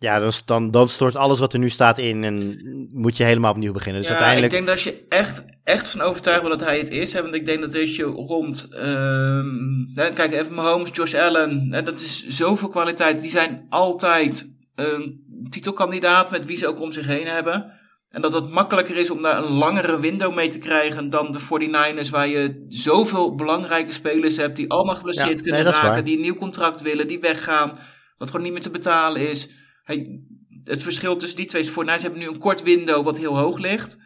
[0.00, 2.60] ja, dan, dan, dan stort alles wat er nu staat in en
[2.92, 4.00] moet je helemaal opnieuw beginnen.
[4.00, 4.52] Dus ja, uiteindelijk...
[4.52, 7.22] ik denk dat als je echt, echt van overtuigd bent dat hij het is, hè,
[7.22, 11.82] want ik denk dat als je rond, um, hè, kijk even Mahomes, Josh Allen, hè,
[11.82, 13.20] dat is zoveel kwaliteit.
[13.20, 17.72] Die zijn altijd een titelkandidaat met wie ze ook om zich heen hebben.
[18.10, 21.40] En dat het makkelijker is om daar een langere window mee te krijgen dan de
[21.40, 26.16] 49ers, waar je zoveel belangrijke spelers hebt die allemaal geblesseerd Ja, kunnen nee, raken, die
[26.16, 27.78] een nieuw contract willen, die weggaan,
[28.16, 29.48] wat gewoon niet meer te betalen is.
[30.64, 33.38] Het verschil tussen die twee is voor Niners hebben nu een kort window wat heel
[33.38, 33.98] hoog ligt.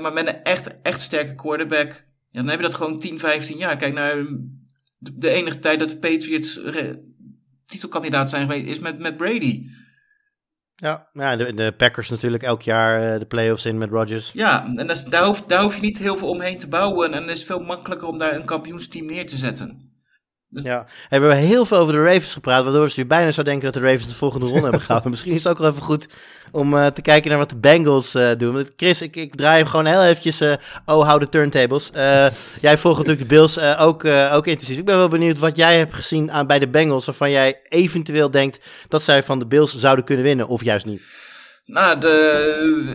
[0.00, 3.56] Maar met een echt, echt sterke quarterback, ja, dan heb je dat gewoon 10, 15
[3.56, 3.76] jaar.
[3.76, 4.14] Kijk naar
[4.98, 6.60] de, de enige tijd dat de Patriots
[7.68, 9.66] titelkandidaat zijn geweest, is met, met Brady.
[10.74, 14.30] Ja, ja de, de Packers natuurlijk elk jaar uh, de playoffs in met Rodgers.
[14.34, 17.12] Ja, en dat is, daar, hoef, daar hoef je niet heel veel omheen te bouwen.
[17.12, 19.87] En het is veel makkelijker om daar een kampioensteam neer te zetten.
[20.50, 23.82] Ja, hebben we heel veel over de Ravens gepraat, waardoor ze bijna zou denken dat
[23.82, 25.02] de Ravens de volgende ronde hebben gehaald.
[25.02, 26.06] Maar misschien is het ook wel even goed
[26.52, 28.54] om uh, te kijken naar wat de Bengals uh, doen.
[28.54, 30.52] Want Chris, ik, ik draai hem gewoon heel eventjes, uh,
[30.86, 31.90] oh, hou de turntables.
[32.66, 34.78] jij volgt natuurlijk de Bills ook, ook intensief.
[34.78, 38.30] Ik ben wel benieuwd wat jij hebt gezien aan, bij de Bengals, waarvan jij eventueel
[38.30, 41.27] denkt dat zij van de Bills zouden kunnen winnen, of juist niet.
[41.70, 42.06] Nou,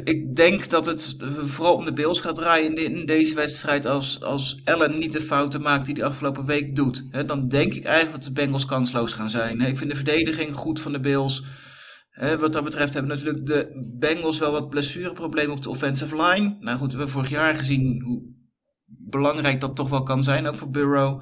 [0.04, 3.86] ik denk dat het vooral om de Bills gaat draaien in, de, in deze wedstrijd.
[3.86, 7.28] Als, als Allen niet de fouten maakt die hij afgelopen week doet.
[7.28, 9.62] Dan denk ik eigenlijk dat de Bengals kansloos gaan zijn.
[9.62, 11.44] Ik vind de verdediging goed van de Bills.
[12.40, 16.58] Wat dat betreft hebben natuurlijk de Bengals wel wat blessureproblemen op de offensive line.
[16.60, 18.22] Nou goed, we hebben vorig jaar gezien hoe
[18.86, 21.22] belangrijk dat toch wel kan zijn, ook voor Burrow.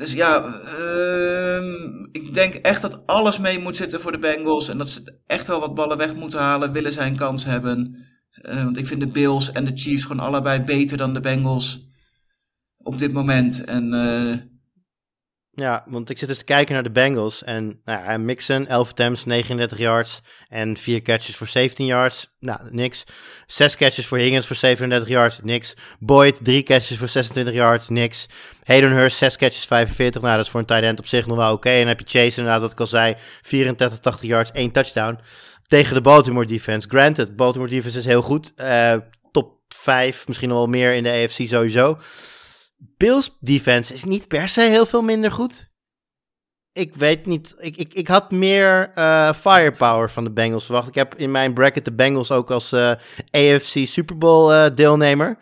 [0.00, 0.44] Dus ja,
[0.78, 4.68] ehm, ik denk echt dat alles mee moet zitten voor de Bengals.
[4.68, 7.96] En dat ze echt wel wat ballen weg moeten halen, willen zij een kans hebben.
[8.30, 11.86] Eh, want ik vind de Bills en de Chiefs gewoon allebei beter dan de Bengals
[12.76, 13.64] op dit moment.
[13.64, 14.36] En eh,
[15.60, 17.44] Ja, want ik zit dus te kijken naar de Bengals.
[17.44, 20.20] En nou ja, Mixon, 11 attempts, 39 yards.
[20.48, 22.34] En 4 catches voor 17 yards.
[22.38, 23.04] Nou, niks.
[23.46, 25.40] 6 catches voor Higgins voor 37 yards.
[25.42, 25.74] Niks.
[25.98, 27.88] Boyd, 3 catches voor 26 yards.
[27.88, 28.26] Niks.
[28.64, 30.22] Hayden Hurst, 6 catches, 45.
[30.22, 31.70] Nou, dat is voor een tight end op zich nog wel oké.
[31.70, 33.16] En dan heb je Chase inderdaad, wat ik al zei.
[33.42, 35.18] 34, 80 yards, 1 touchdown.
[35.66, 36.88] Tegen de Baltimore defense.
[36.88, 38.52] Granted, Baltimore defense is heel goed.
[38.56, 38.96] Eh,
[39.32, 41.98] top 5, misschien nog wel meer in de AFC sowieso.
[42.96, 45.70] Bills defense is niet per se heel veel minder goed.
[46.72, 47.54] Ik weet niet.
[47.58, 50.88] Ik, ik, ik had meer eh, firepower van de Bengals verwacht.
[50.88, 52.90] Ik heb in mijn bracket de Bengals ook als eh,
[53.30, 55.38] AFC Super Bowl eh, deelnemer.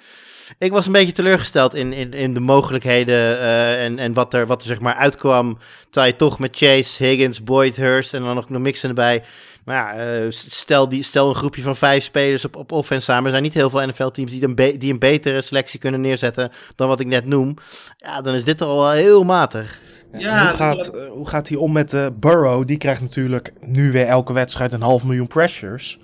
[0.58, 3.38] Ik was een beetje teleurgesteld in, in, in de mogelijkheden
[3.78, 5.58] en, en wat er, wat er zeg maar uitkwam.
[5.90, 9.24] Terwijl je toch met Chase, Higgins, Boyd, Hurst en dan nog nog mixen erbij.
[9.68, 13.24] Maar ja, eh, stel, die, stel een groepje van vijf spelers op, op offense samen.
[13.24, 16.88] Er zijn niet heel veel NFL-teams die, een die een betere selectie kunnen neerzetten dan
[16.88, 17.54] wat ik net noem.
[17.96, 19.80] Ja, dan is dit al wel heel matig.
[20.12, 22.66] ja, hoe, gaat, eh, hoe gaat hij om met eh, Burrow?
[22.66, 25.98] Die krijgt natuurlijk nu weer elke wedstrijd een half miljoen pressures.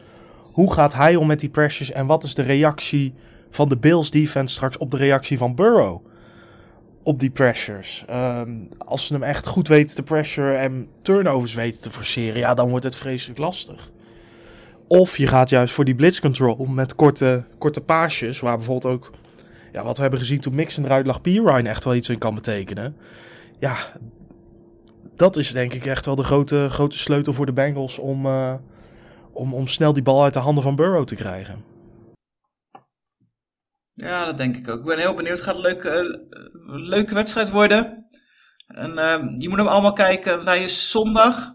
[0.52, 3.14] Hoe gaat hij om met die pressures en wat is de reactie
[3.50, 6.06] van de Bills defense straks op de reactie van Burrow?
[7.05, 8.05] Op die pressures.
[8.07, 12.55] Ehm, als ze hem echt goed weten te pressure en turnovers weten te forceren, ja,
[12.55, 13.90] dan wordt het vreselijk lastig.
[14.86, 19.11] Of je gaat juist voor die blitz control met korte, korte paasjes, waar bijvoorbeeld ook,
[19.72, 22.34] ja, wat we hebben gezien toen Mixon eruit lag, Pirine echt wel iets in kan
[22.34, 22.96] betekenen.
[23.59, 23.76] Ja,
[25.16, 28.55] dat is denk ik echt wel de grote, grote sleutel voor de Bengals om, eh,
[29.32, 31.74] om, om snel die bal uit de handen van Burrow te krijgen.
[33.95, 34.78] Ja, dat denk ik ook.
[34.78, 35.36] Ik ben heel benieuwd.
[35.36, 36.38] Het gaat een leuke, eh,
[36.88, 38.09] leuke wedstrijd worden.
[38.66, 40.34] En ehm, je moet hem allemaal kijken.
[40.36, 41.53] want Hij is zondag.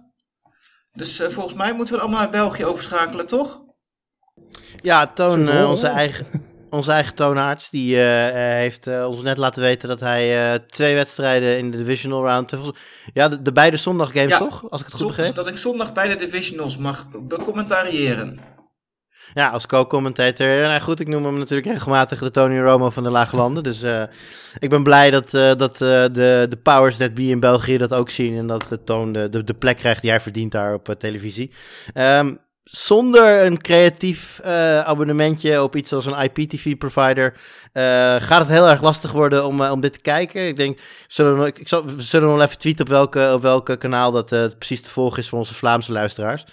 [0.93, 3.61] Dus eh, volgens mij moeten we allemaal naar België overschakelen, toch?
[4.81, 6.25] Ja, Toon, eh, onze, eigen,
[6.69, 11.71] onze eigen toonaards, die heeft ons net laten weten dat hij eh, twee wedstrijden in
[11.71, 12.51] de divisional round...
[13.13, 14.37] Ja, de, de beide zondaggames Ja.
[14.37, 14.69] toch?
[14.69, 15.35] Als ik het goed Zo- begreep.
[15.35, 18.39] dat ik zondag bij de divisionals mag becommentariëren.
[19.33, 20.47] Ja, als co-commentator.
[20.47, 23.63] Nou goed, ik noem hem natuurlijk regelmatig de Tony Romo van de Lage Landen.
[23.63, 24.03] Dus eh,
[24.59, 27.93] ik ben blij dat, eh, dat eh, de, de powers that be in België dat
[27.93, 28.37] ook zien.
[28.37, 31.51] En dat de Toon de, de, plek krijgt die hij verdient daar op televisie.
[31.93, 34.41] Ehm, zonder een creatief
[34.83, 37.33] abonnementje op iets als een IPTV-provider
[38.19, 40.47] gaat het heel erg lastig worden om, om dit te kijken.
[40.47, 43.77] Ik denk, zullen we, ik zal, we zullen wel even tweeten op welke, op welke
[43.77, 46.45] kanaal dat precies te volgen is voor onze Vlaamse luisteraars.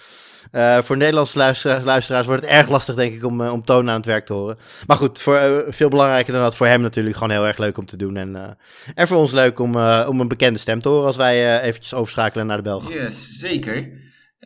[0.51, 3.89] Eh, voor Nederlandse luisteraars, luisteraars wordt het erg lastig, denk ik, om, eh, om Toon
[3.89, 4.57] aan het werk te horen.
[4.87, 7.77] Maar goed, voor, eh, veel belangrijker dan dat, voor hem natuurlijk gewoon heel erg leuk
[7.77, 8.17] om te doen.
[8.17, 8.57] En,
[8.95, 9.75] en voor ons leuk om,
[10.05, 12.93] om een bekende stem te horen als wij eventjes overschakelen naar de Belgen.
[12.93, 13.89] Yes, zeker.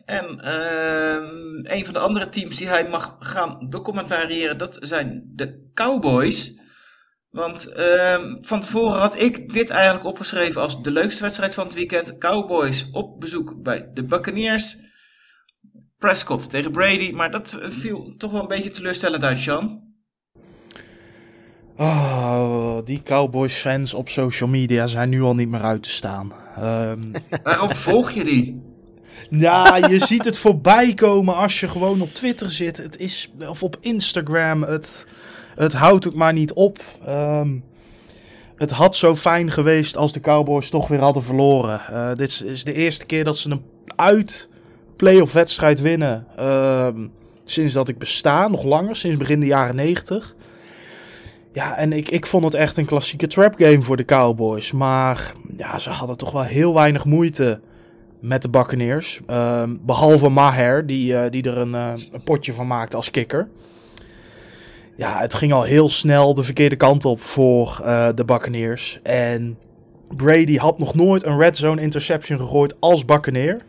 [0.04, 5.70] En ehm, een van de andere teams die hij mag gaan becommentariëren, dat zijn de
[5.74, 6.60] Cowboys.
[7.30, 11.74] Want ehm, van tevoren had ik dit eigenlijk opgeschreven als de leukste wedstrijd van het
[11.74, 12.18] weekend.
[12.18, 14.76] Cowboys op bezoek bij de Buccaneers.
[16.02, 19.80] Prescott tegen Brady, maar dat eh, viel toch wel een beetje teleurstellend uit, Sean.
[21.76, 26.32] Oh, die Cowboys fans op social media zijn nu al niet meer uit te staan.
[26.56, 27.00] Ehm,
[27.42, 28.62] Waarom volg je die?
[29.30, 32.76] ja, je ziet het voorbij komen als je gewoon op Twitter zit.
[32.76, 34.62] Het is, of op Instagram.
[34.62, 35.06] Het,
[35.54, 36.78] het houdt ook maar niet op.
[37.06, 37.58] Ehm,
[38.56, 41.80] het had zo fijn geweest als de Cowboys toch weer hadden verloren.
[41.80, 43.64] Eh, dit is, is de eerste keer dat ze een
[43.96, 44.48] uit
[44.96, 46.26] playoff wedstrijd winnen.
[46.36, 47.06] ehm,
[47.44, 50.34] sinds dat ik besta, nog langer, sinds begin de jaren 90.
[51.52, 54.72] Ja, en ik, ik vond het echt een klassieke trap game voor de Cowboys.
[54.72, 57.60] Maar ja, ze hadden toch wel heel weinig moeite
[58.20, 59.20] met de Buccaneers.
[59.26, 63.48] Ehm, behalve Maher, die, eh, die er een, eh, een potje van maakte als kikker.
[64.96, 69.00] Ja, het ging al heel snel de verkeerde kant op voor eh, de Buccaneers.
[69.02, 69.58] En
[70.16, 73.60] Brady had nog nooit een red zone interception gegooid als Buccaneer.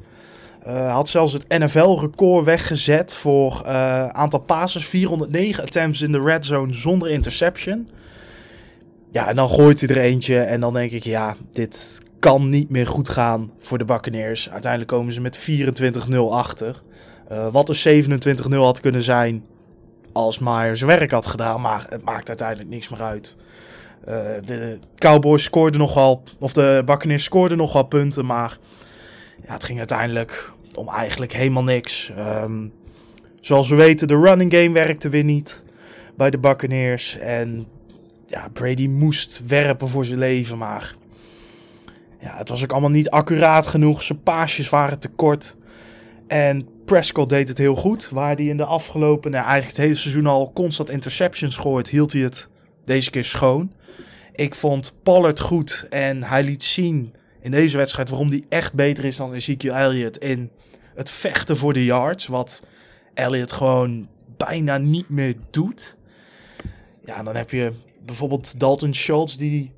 [0.63, 4.85] Eh, had zelfs het NFL-record weggezet voor eh, aantal passes.
[4.85, 7.89] 409 attempts in de red zone zonder interception.
[9.11, 10.39] Ja, en dan gooit hij er eentje.
[10.39, 14.49] En dan denk ik, ja, dit kan niet meer goed gaan voor de Buccaneers.
[14.49, 16.81] Uiteindelijk komen ze met 24-0 achter.
[17.27, 19.43] Eh, wat er 27-0 had kunnen zijn
[20.11, 21.61] als Meyer zijn werk had gedaan.
[21.61, 23.35] Maar het maakt uiteindelijk niks meer uit.
[24.45, 28.25] De Cowboys scoorden nogal, of de Buccaneers scoorden nogal punten.
[28.25, 28.57] Maar
[29.45, 32.11] ja, het ging uiteindelijk om eigenlijk helemaal niks.
[32.15, 32.67] Ehm,
[33.41, 35.63] zoals we weten, de running game werkte weer niet
[36.15, 37.17] bij de Buccaneers.
[37.17, 37.67] En
[38.27, 40.95] ja, Brady moest werpen voor zijn leven, maar
[42.19, 44.03] ja, het was ook allemaal niet accuraat genoeg.
[44.03, 45.57] Zijn paasjes waren te kort.
[46.27, 48.09] En Prescott deed het heel goed.
[48.09, 52.13] Waar hij in de afgelopen, nou, eigenlijk het hele seizoen al constant interceptions gooit, hield
[52.13, 52.49] hij het
[52.85, 53.71] deze keer schoon.
[54.35, 57.13] Ik vond Pollard goed en hij liet zien
[57.43, 60.51] in deze wedstrijd waarom hij echt beter is dan Ezekiel Elliott in
[60.95, 62.27] het vechten voor de yards.
[62.27, 62.63] Wat
[63.13, 65.97] Elliott gewoon bijna niet meer doet.
[67.05, 67.73] Ja, dan heb je
[68.05, 69.73] bijvoorbeeld Dalton Schultz die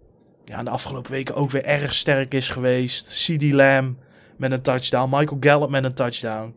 [0.46, 3.26] ja, de afgelopen weken ook weer erg sterk is geweest.
[3.26, 3.98] CD Lamb
[4.38, 5.18] met een touchdown.
[5.18, 6.56] Michael Gallup met een touchdown.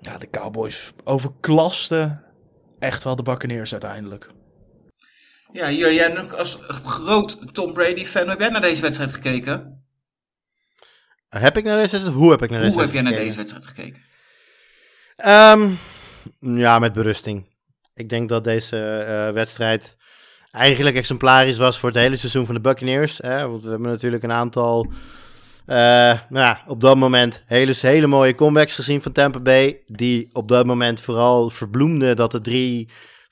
[0.00, 2.22] Ja, de Cowboys overklasten
[2.78, 4.30] echt wel de Buccaneers uiteindelijk.
[5.52, 9.77] Ja, jij als groot Tom Brady-fan, heb jij naar deze wedstrijd gekeken?
[11.28, 12.18] Heb ik naar deze wedstrijd?
[12.18, 13.26] Hoe heb ik naar deze Hoe heb jij naar gekeken?
[13.26, 14.02] deze wedstrijd gekeken?
[15.16, 15.70] Ehm,
[16.40, 17.46] ja, met berusting.
[17.94, 19.96] Ik denk dat deze eh, wedstrijd
[20.50, 23.18] eigenlijk exemplarisch was voor het hele seizoen van de Buccaneers.
[23.18, 23.48] Hè?
[23.48, 24.92] Want we hebben natuurlijk een aantal,
[25.66, 25.76] eh,
[26.28, 29.82] nou ja, op dat moment hele, hele mooie comebacks gezien van Tampa Bay.
[29.86, 32.88] Die op dat moment vooral verbloemden dat het drie,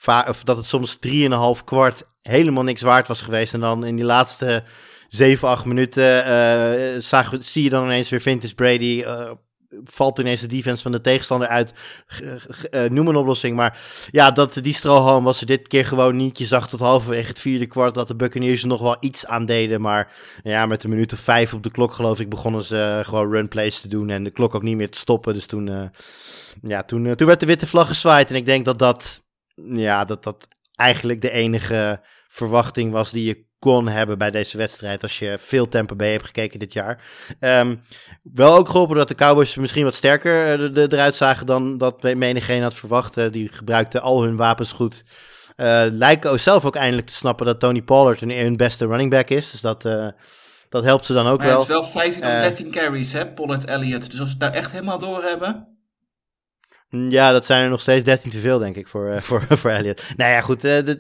[0.07, 3.55] of dat het soms drieënhalf kwart helemaal niks waard was geweest.
[3.55, 4.65] En dan in die laatste
[5.09, 9.03] zeven, acht minuten eh, zag, zie je dan ineens weer Vintage Brady.
[9.03, 9.31] eh,
[9.85, 11.73] valt ineens de defense van de tegenstander uit.
[12.71, 13.57] Eh, noem een oplossing.
[13.57, 13.79] Maar
[14.11, 16.39] ja, dat, die strohalm was er dit keer gewoon niet.
[16.39, 19.47] Je zag tot halverwege het vierde kwart dat de Buccaneers er nog wel iets aan
[19.47, 19.81] deden.
[19.81, 23.09] Maar ja, met een minuut of vijf op de klok geloof ik begonnen ze eh,
[23.09, 24.11] gewoon run plays te doen.
[24.11, 25.35] En de klok ook niet meer te stoppen.
[25.35, 25.89] Dus toen, eh,
[26.63, 28.31] ja, toen, eh, toen werd de witte vlag gezwaaid.
[28.31, 29.25] En ik denk dat dat,
[29.71, 35.03] ja, dat, dat eigenlijk de enige verwachting was die je kon hebben bij deze wedstrijd.
[35.03, 37.03] Als je veel Tampa Bay hebt gekeken dit jaar.
[37.41, 37.75] Ehm,
[38.23, 41.79] wel ook geholpen dat de Cowboys misschien wat sterker eh, de- de- eruit zagen dan
[41.79, 43.17] dat menigeen had verwacht.
[43.17, 45.05] Eh, die gebruikten al hun wapens goed.
[45.57, 49.29] Eh lijken zelf ook eindelijk te snappen dat Tony Pollard hun, hun beste running back
[49.29, 49.51] is.
[49.51, 49.83] Dus dat,
[50.69, 51.81] dat helpt ze dan ook Maar het wel.
[51.81, 52.41] is wel 15 op Eh.
[52.41, 54.11] 13 carries, hè, Pollard Elliott.
[54.11, 55.76] Dus als we het nou echt helemaal door hebben...
[56.89, 59.71] Ja, dat zijn er nog steeds 13 te veel, denk ik, voor, eh, voor, voor
[59.71, 60.03] Elliott.
[60.17, 60.97] Nou ja, goed, eh, eh,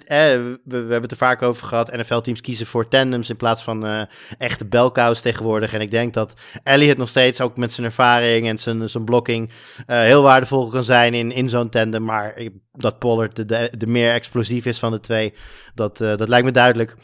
[0.65, 1.93] we, hebben het er vaak over gehad.
[1.93, 4.07] NFL-teams kiezen voor tandems in plaats van
[4.39, 5.73] echte belcows tegenwoordig.
[5.73, 9.51] En ik denk dat Elliott nog steeds, ook met zijn ervaring en zijn, zijn blocking,
[9.87, 12.05] heel waardevol kan zijn in, in zo'n tandem.
[12.05, 12.35] Maar
[12.73, 15.35] dat Pollard de, de, de meer explosief is van de twee,
[15.75, 16.95] dat, dat lijkt me duidelijk.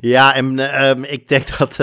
[0.00, 1.78] Ja, en eh, ehm, ik denk dat...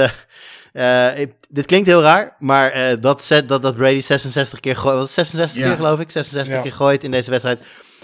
[0.74, 4.76] eh, ik- dit klinkt heel raar, maar eh, dat, set, dat, dat Brady 66 keer
[4.76, 5.68] gooit, wat 66 Ja.
[5.68, 6.62] keer geloof ik, 66 Ja.
[6.62, 7.60] keer gooit in deze wedstrijd,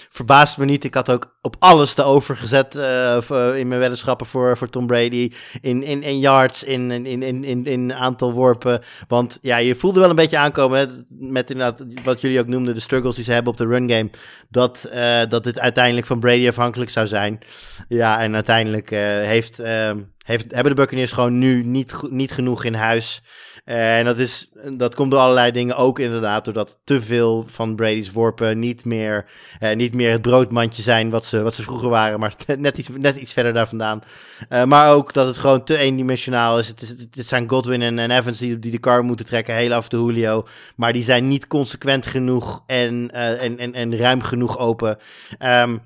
[0.10, 0.84] verbaast me niet.
[0.84, 3.18] Ik had ook op alles te overgezet eh,
[3.56, 7.94] in mijn weddenschappen voor, voor Tom Brady, in, in, in yards, in, in, in, in,
[7.94, 8.82] aantal worpen.
[9.08, 12.74] Want ja, je voelde wel een beetje aankomen, hè, met inderdaad wat jullie ook noemden,
[12.74, 14.10] de struggles die ze hebben op de run game,
[14.50, 17.40] dat, eh, dat dit uiteindelijk van Brady afhankelijk zou zijn.
[17.88, 22.64] Ja, en uiteindelijk eh, heeft, ehm, heeft, hebben de Buccaneers gewoon nu niet, niet genoeg
[22.64, 23.22] in huis.
[23.66, 28.12] En dat, is, dat komt door allerlei dingen ook inderdaad, doordat te veel van Brady's
[28.12, 29.26] worpen niet meer,
[29.60, 32.90] eh, niet meer het broodmandje zijn wat ze, wat ze vroeger waren, maar net iets,
[32.98, 34.04] net iets verder daar vandaan.
[34.50, 36.68] Eh, maar ook dat het gewoon te eendimensionaal is.
[36.68, 39.74] Het, is, het zijn Godwin en, en Evans die, die de car moeten trekken, heel
[39.74, 40.48] af de Julio.
[40.76, 44.98] Maar die zijn niet consequent genoeg en, eh, en, en, en ruim genoeg open.
[45.38, 45.78] Ehm,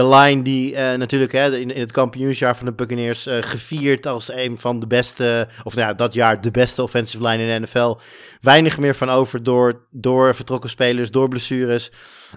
[0.00, 4.06] de line die eh, natuurlijk hè, in, in het kampioensjaar van de Buccaneers eh, gevierd
[4.06, 7.48] als een van de beste, of nou ja, dat jaar de beste offensive line in
[7.48, 7.96] de NFL.
[8.40, 11.90] Weinig meer van over door, door vertrokken spelers, door blessures.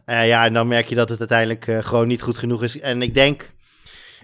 [0.06, 2.80] Eh, ja, en dan merk je dat het uiteindelijk gewoon niet goed genoeg is.
[2.80, 3.50] En ik denk,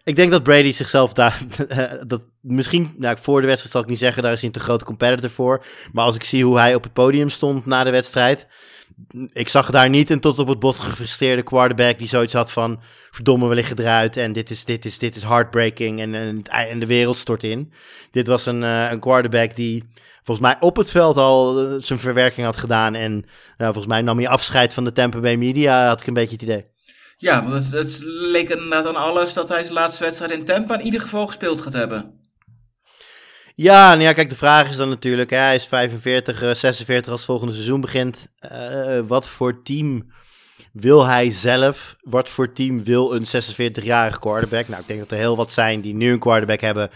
[0.03, 1.41] ik denk dat Brady zichzelf daar,
[2.07, 4.59] dat misschien, nou, voor de wedstrijd zal ik niet zeggen, daar is hij een te
[4.59, 5.65] grote competitor voor.
[5.91, 8.47] Maar als ik zie hoe hij op het podium stond na de wedstrijd,
[9.33, 12.79] ik zag daar niet een tot op het bot gefrustreerde quarterback die zoiets had van
[13.11, 16.85] verdomme, we liggen eruit en dit is, dit is, dit is heartbreaking en, en, de
[16.85, 17.73] wereld stort in.
[18.11, 19.89] Dit was een, eh, een quarterback die
[20.23, 23.11] volgens mij op het veld al eh, zijn verwerking had gedaan en
[23.57, 26.33] nou, volgens mij nam hij afscheid van de Tampa Bay media, had ik een beetje
[26.33, 26.65] het idee.
[27.17, 30.79] Ja, want het, het leek inderdaad aan alles dat hij zijn laatste wedstrijd in Tampa
[30.79, 32.18] in ieder geval gespeeld gaat hebben.
[33.61, 37.21] Ja, nou ja, kijk, de vraag is dan natuurlijk, hij is 45, eh, 46 als
[37.21, 38.27] het volgende seizoen begint.
[38.39, 40.11] Eh, wat voor team
[40.71, 41.95] wil hij zelf?
[42.01, 44.67] Wat voor team wil een 46-jarige quarterback?
[44.67, 46.89] Nou, ik denk dat er heel wat zijn die nu een quarterback hebben,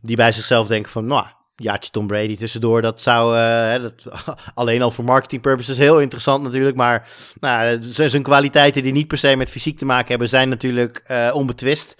[0.00, 4.04] die bij zichzelf denken van, nou, jaartje Tom Brady tussendoor, dat zou, eh, dat,
[4.54, 7.08] alleen al voor marketing purposes heel interessant natuurlijk, maar
[7.40, 11.30] nou, zijn kwaliteiten die niet per se met fysiek te maken hebben, zijn natuurlijk eh,
[11.34, 11.96] onbetwist.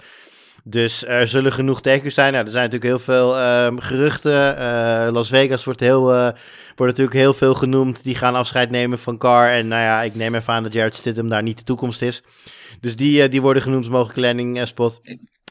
[0.69, 2.33] Dus er zullen genoeg tekens zijn.
[2.33, 4.57] Nou, er zijn natuurlijk heel veel ehm, geruchten.
[4.57, 6.23] Eh, Las Vegas wordt, heel, eh,
[6.77, 8.05] wordt natuurlijk heel veel genoemd.
[8.05, 9.51] Die gaan afscheid nemen van Carr.
[9.51, 12.23] En nou ja, ik neem even aan dat Jared Stidham daar niet de toekomst is.
[12.81, 14.99] Dus die, eh, die worden genoemd als mogelijke landing spot.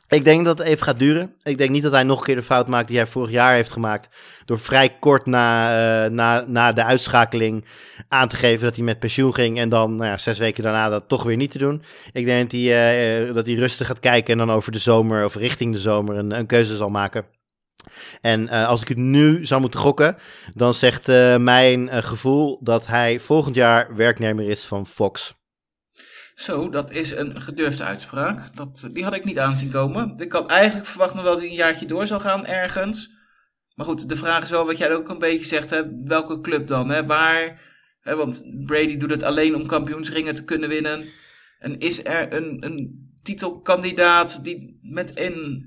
[0.07, 1.35] Ik denk dat het even gaat duren.
[1.43, 3.53] Ik denk niet dat hij nog een keer de fout maakt die hij vorig jaar
[3.53, 4.09] heeft gemaakt.
[4.45, 5.69] Door vrij kort na,
[6.03, 7.65] eh, na, na de uitschakeling
[8.07, 9.59] aan te geven dat hij met pensioen ging.
[9.59, 11.83] En dan nou ja, zes weken daarna dat toch weer niet te doen.
[12.11, 15.25] Ik denk dat hij, eh, dat hij rustig gaat kijken en dan over de zomer
[15.25, 17.25] of richting de zomer een, een keuze zal maken.
[18.21, 20.17] En eh, als ik het nu zou moeten gokken,
[20.53, 25.34] dan zegt mijn gevoel dat hij volgend jaar werknemer is van Fox.
[26.35, 28.55] Zo, dat is een gedurfde uitspraak.
[28.55, 30.13] Dat, die had ik niet aanzien komen.
[30.17, 33.09] Ik had eigenlijk verwacht wel dat hij een jaartje door zou gaan ergens.
[33.75, 35.69] Maar goed, de vraag is wel wat jij ook een beetje zegt.
[35.69, 35.81] Hè?
[36.03, 36.89] Welke club dan?
[36.89, 37.05] Hè?
[37.05, 37.61] Waar?
[38.01, 38.15] Hè?
[38.15, 41.05] Want Brady doet het alleen om kampioensringen te kunnen winnen.
[41.59, 45.65] En is er een, een titelkandidaat die met een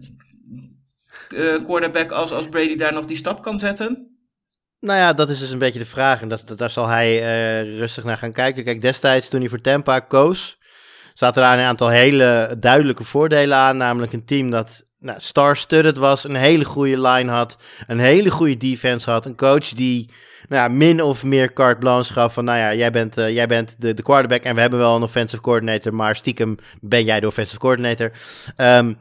[1.28, 4.18] eh, quarterback als, als Brady daar nog die stap kan zetten?
[4.80, 6.20] Nou ja, dat is dus een beetje de vraag.
[6.22, 8.64] En dat, dat- daar zal hij eh, rustig naar gaan kijken.
[8.64, 10.57] Kijk, destijds toen hij voor Tampa koos,
[11.18, 13.76] zaten daar een aantal hele duidelijke voordelen aan.
[13.76, 18.56] Namelijk een team dat nou, star-studded was, een hele goede line had, een hele goede
[18.56, 19.26] defense had.
[19.26, 20.10] Een coach die
[20.48, 23.80] nou min of meer carte blanche gaf van, nou ja, jij bent, eh, jij bent
[23.80, 27.26] de, de quarterback en we hebben wel een offensive coordinator, maar stiekem ben jij de
[27.26, 28.12] offensive coordinator.
[28.56, 28.94] Ehm,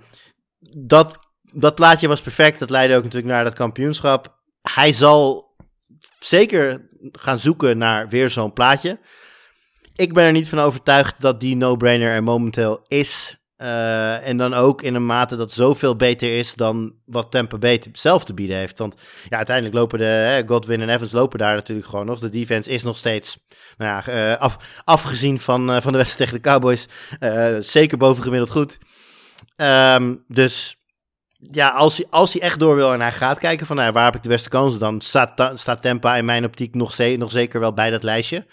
[0.77, 1.17] dat,
[1.53, 2.59] dat plaatje was perfect.
[2.59, 4.35] Dat leidde ook natuurlijk naar dat kampioenschap.
[4.61, 5.55] Hij zal
[6.19, 8.99] zeker gaan zoeken naar weer zo'n plaatje.
[9.97, 13.37] Ik ben er niet van overtuigd dat die no-brainer er momenteel is.
[13.55, 17.81] Eh, en dan ook in een mate dat zoveel beter is dan wat Tampa Bay
[17.93, 18.77] zelf te bieden heeft.
[18.77, 18.95] Want
[19.29, 22.19] ja, uiteindelijk lopen de Godwin en Evans lopen daar natuurlijk gewoon nog.
[22.19, 23.37] De defense is nog steeds,
[23.77, 26.87] nou ja, eh, af, afgezien van, eh, van de wedstrijd tegen de Cowboys,
[27.67, 28.77] zeker bovengemiddeld goed.
[29.55, 30.77] Ehm, dus
[31.51, 34.05] ja, als hij, als hij echt door wil en hij gaat kijken van nou, waar
[34.05, 36.95] heb ik de beste kansen, dan staat, Ta- staat Tampa in mijn optiek nog
[37.31, 38.45] zeker wel bij dat lijstje.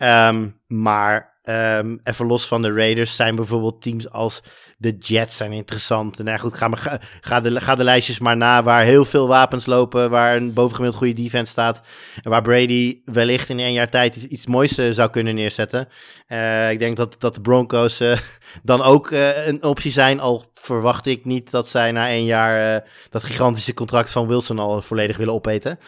[0.00, 4.42] Ehm, maar ehm, even los van de Raiders zijn bijvoorbeeld teams als
[4.78, 6.18] de Jets zijn interessant.
[6.18, 9.28] En nou goed, ga, maar, ga, de, ga de lijstjes maar na waar heel veel
[9.28, 11.82] wapens lopen, waar een bovengemiddeld goede defense staat.
[12.22, 15.88] En waar Brady wellicht in één jaar tijd iets, moois eh, zou kunnen neerzetten.
[16.26, 18.18] Eh, ik denk dat, dat de Broncos eh,
[18.62, 20.20] dan ook een optie zijn.
[20.20, 24.82] Al verwacht ik niet dat zij na één jaar dat gigantische contract van Wilson al
[24.82, 25.78] volledig willen opeten.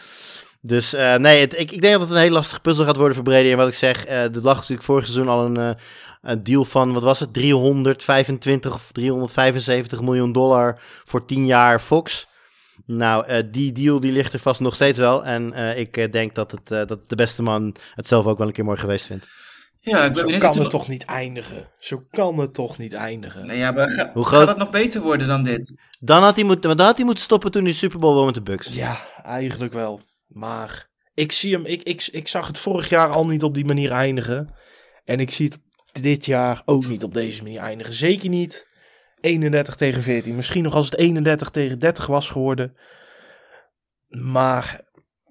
[0.65, 3.15] Dus eh, nee, het, ik, ik denk dat het een hele lastige puzzel gaat worden
[3.15, 3.49] voor Brady.
[3.51, 5.69] En wat ik zeg, eh er lag natuurlijk vorig seizoen al een, eh,
[6.21, 12.27] een deal van, wat was het, 325 of 375 miljoen dollar voor 10 jaar Fox.
[12.85, 15.25] Nou, eh, die deal die ligt er vast nog steeds wel.
[15.25, 18.37] En eh, ik eh, denk dat, het, eh, dat de beste man het zelf ook
[18.37, 19.25] wel een keer mooi geweest vindt.
[19.81, 21.71] Ja, ik ben Zo kan het toch niet eindigen.
[21.79, 23.45] Zo kan het toch niet eindigen.
[23.47, 25.81] Nee, ja, maar ga- Hoe gaat groot- het nog beter worden dan dit?
[25.99, 28.25] Dan had hij moeten, dan had hij moeten stoppen toen hij de Super Bowl won
[28.25, 28.67] met de Bucks.
[28.67, 30.01] Ja, eigenlijk wel.
[30.33, 33.65] Maar ik zie hem, ik, ik, ik zag het vorig jaar al niet op die
[33.65, 34.53] manier eindigen.
[35.05, 35.59] En ik zie het
[36.03, 37.93] dit jaar ook niet op deze manier eindigen.
[37.93, 38.67] Zeker niet
[39.19, 40.35] 31 tegen 14.
[40.35, 42.77] Misschien nog als het 31 tegen 30 was geworden.
[44.09, 44.81] Maar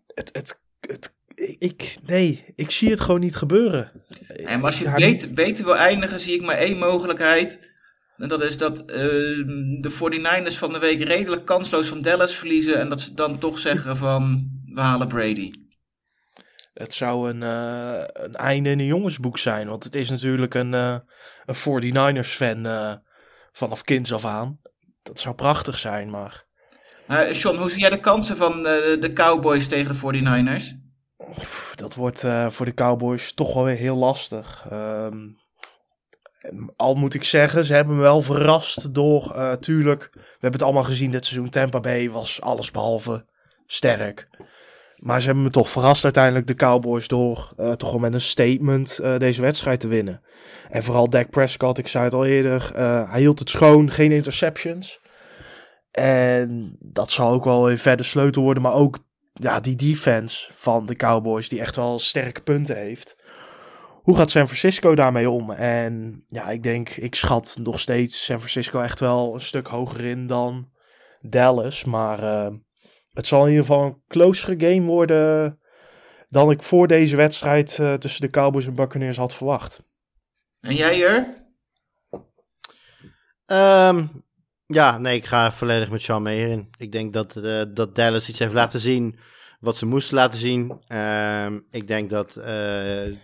[0.07, 1.17] het, het, het,
[1.59, 3.91] ik, nee, ik zie het gewoon niet gebeuren.
[4.27, 7.71] En als je beter, beter wil eindigen, zie ik maar één mogelijkheid.
[8.17, 8.97] En dat is dat eh,
[9.81, 12.81] de 49ers van de week redelijk kansloos van Dallas verliezen.
[12.81, 15.51] En dat ze dan toch zeggen van, we halen Brady.
[16.75, 19.69] Het zou een, eh, een einde in een jongensboek zijn.
[19.69, 20.97] Want het is natuurlijk een, eh,
[21.47, 22.93] een 49ers fan eh,
[23.53, 24.61] vanaf kinds af aan.
[25.03, 26.45] Dat zou prachtig zijn, maar
[27.07, 30.75] Maar Sean, hoe zie jij de kansen van de Cowboys tegen de 49ers?
[31.35, 34.67] pff, dat wordt voor de Cowboys toch wel weer heel lastig.
[34.71, 35.29] Ehm,
[36.77, 40.85] al moet ik zeggen, ze hebben me wel verrast door, tuurlijk, we hebben het allemaal
[40.85, 41.51] gezien dit seizoen.
[41.51, 43.27] Tampa Bay was alles behalve
[43.67, 44.29] sterk.
[45.03, 48.21] Maar ze hebben me toch verrast uiteindelijk, de Cowboys, door eh, toch wel met een
[48.21, 50.23] statement eh, deze wedstrijd te winnen.
[50.71, 54.13] En vooral Dak Prescott, ik zei het al eerder, eh, hij hield het schoon, geen
[54.13, 55.01] interceptions.
[55.91, 58.99] En dat zal ook wel weer verder sleutel worden, maar ook
[59.33, 63.17] ja, die defense van de Cowboys, die echt wel sterke punten heeft.
[64.03, 65.51] Hoe gaat San Francisco daarmee om?
[65.51, 70.05] En ja, ik denk, ik schat nog steeds San Francisco echt wel een stuk hoger
[70.05, 70.69] in dan
[71.21, 71.85] Dallas.
[71.85, 72.51] Maar
[73.13, 75.61] het zal in ieder geval een closere game worden
[76.29, 79.83] dan ik voor deze wedstrijd eh, tussen de Cowboys en Buccaneers had verwacht.
[80.61, 81.41] En jij er?
[83.47, 84.07] Ehm,
[84.67, 86.69] ja, nee, ik ga volledig met Sean mee hierin.
[86.79, 89.19] Ik denk dat, eh, dat Dallas iets heeft laten zien
[89.63, 90.83] wat ze moesten laten zien.
[90.87, 93.15] Ehm, ik denk dat eh,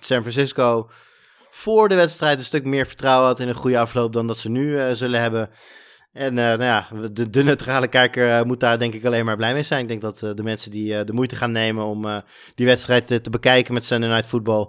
[0.00, 0.90] San Francisco
[1.50, 4.50] voor de wedstrijd een stuk meer vertrouwen had in een goede afloop dan dat ze
[4.50, 5.50] nu eh, zullen hebben.
[6.12, 6.88] En uh, nou ja,
[7.30, 9.82] de, neutrale kijker uh, moet daar denk ik alleen maar blij mee zijn.
[9.82, 12.22] Ik denk dat uh, de mensen die de moeite gaan nemen om
[12.54, 14.68] die wedstrijd te, bekijken met Sunday Night Football...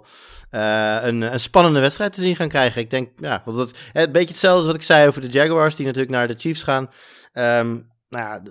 [0.50, 2.80] Een, een, spannende wedstrijd te zien gaan krijgen.
[2.80, 5.86] Ik denk, ja, dat, een beetje hetzelfde als wat ik zei over de Jaguars, die
[5.86, 6.90] natuurlijk naar de Chiefs gaan.
[7.32, 8.42] Um, nou ja,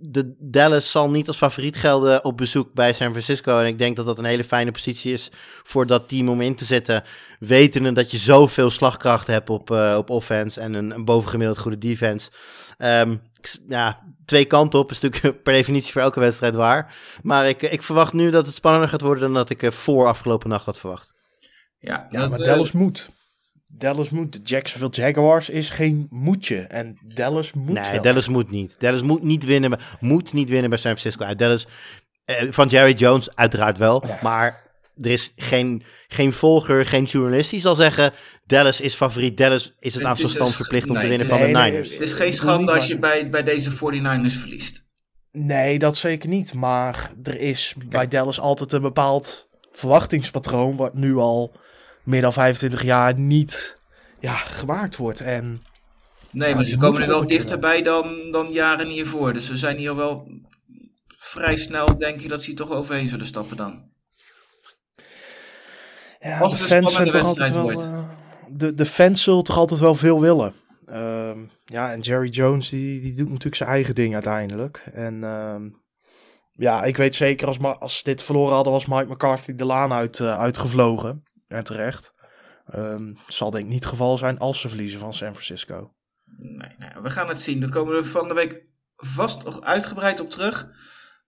[0.00, 3.58] de Dallas zal niet als favoriet gelden op bezoek bij San Francisco.
[3.58, 5.30] En ik denk dat dat een hele fijne positie is
[5.62, 7.04] voor dat team om in te zetten.
[7.38, 11.78] Wetende dat je zoveel slagkracht hebt op, uh, op offense en een, een bovengemiddeld goede
[11.78, 12.30] defense.
[12.78, 13.22] Um,
[13.68, 16.94] ja, twee kanten op is natuurlijk per definitie voor elke wedstrijd waar.
[17.22, 20.48] Maar ik, ik verwacht nu dat het spannender gaat worden dan dat ik voor afgelopen
[20.48, 21.14] nacht had verwacht.
[21.78, 23.10] Ja, ja maar Dallas moet.
[23.78, 24.32] Dallas moet.
[24.32, 26.60] De Jacksonville Jaguars is geen moetje.
[26.60, 28.76] En Dallas moet Nee, Dallas moet niet.
[28.78, 31.34] Dallas moet niet winnen, moet niet winnen bij San Francisco.
[31.34, 31.66] Dallas,
[32.24, 34.04] eh, van Jerry Jones uiteraard wel.
[34.22, 34.62] Maar
[35.02, 38.12] er is geen, geen volger, geen journalist die zal zeggen...
[38.46, 41.92] Dallas is favoriet, Dallas is het aan verstand verplicht om te winnen van de Niners.
[41.92, 44.84] het is geen schande als je bij, bij deze 49ers verliest.
[45.32, 46.54] Nee, dat zeker niet.
[46.54, 50.76] Maar er is bij Dallas altijd een bepaald verwachtingspatroon...
[50.76, 51.54] wat nu al
[52.02, 53.78] meer dan 25 jaar niet
[54.20, 55.20] ja, gemaakt wordt.
[55.20, 55.62] En,
[56.30, 59.32] nee, maar ze komen nu wel dichterbij dan, dan jaren hiervoor.
[59.32, 60.28] Dus ze zijn hier wel
[61.16, 63.90] vrij snel, denk ik, dat ze hier toch overheen zullen stappen dan.
[66.18, 68.04] Ja, Als de fans zijn toch altijd wel, uh,
[68.48, 70.54] de, de fans zullen toch altijd wel veel willen.
[70.88, 71.30] Uh,
[71.64, 74.82] ja, en Jerry Jones die, die doet natuurlijk zijn eigen ding uiteindelijk.
[74.92, 75.56] En uh,
[76.52, 80.18] ja, ik weet zeker als, als dit verloren hadden, was Mike McCarthy de laan uit,
[80.18, 81.22] uh, uitgevlogen.
[81.52, 82.14] En terecht.
[82.74, 85.94] Um, zal denk ik niet het geval zijn als ze verliezen van San Francisco.
[86.36, 87.60] Nee, nee, we gaan het zien.
[87.60, 90.68] Daar komen we van de week vast nog uitgebreid op terug.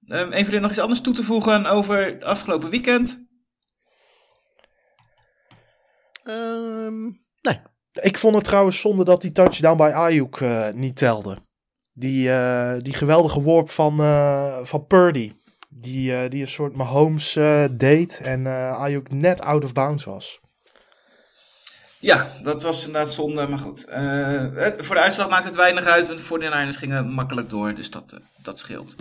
[0.06, 3.26] Um, even er nog iets anders toe te voegen over het afgelopen weekend?
[6.24, 7.60] Um, nee.
[7.92, 11.38] Ik vond het trouwens zonde dat die touchdown bij Ayuk uh, niet telde.
[11.92, 15.32] Die, uh, die geweldige worp van, uh, van Purdy.
[15.76, 17.32] Die, die een soort Mahomes
[17.70, 18.46] deed en
[18.76, 20.40] Ayuk net out of bounds was.
[21.98, 23.84] Ja, dat was inderdaad zonde, maar goed.
[24.76, 27.90] voor de uitslag maakt het weinig uit, want voor de Niners gingen makkelijk door, dus
[27.90, 28.96] dat, dat scheelt.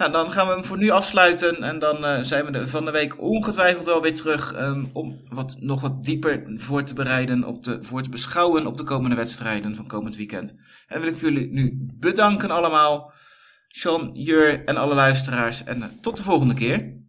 [0.00, 3.20] Nou, dan gaan we hem voor nu afsluiten en dan zijn we van de week
[3.22, 7.78] ongetwijfeld wel weer terug um, om wat, nog wat dieper voor te bereiden, op de,
[7.82, 10.54] voor te beschouwen op de komende wedstrijden van komend weekend.
[10.86, 13.12] En wil ik jullie nu bedanken allemaal,
[13.72, 16.99] Sean, Jur en alle luisteraars en uh, tot de volgende keer.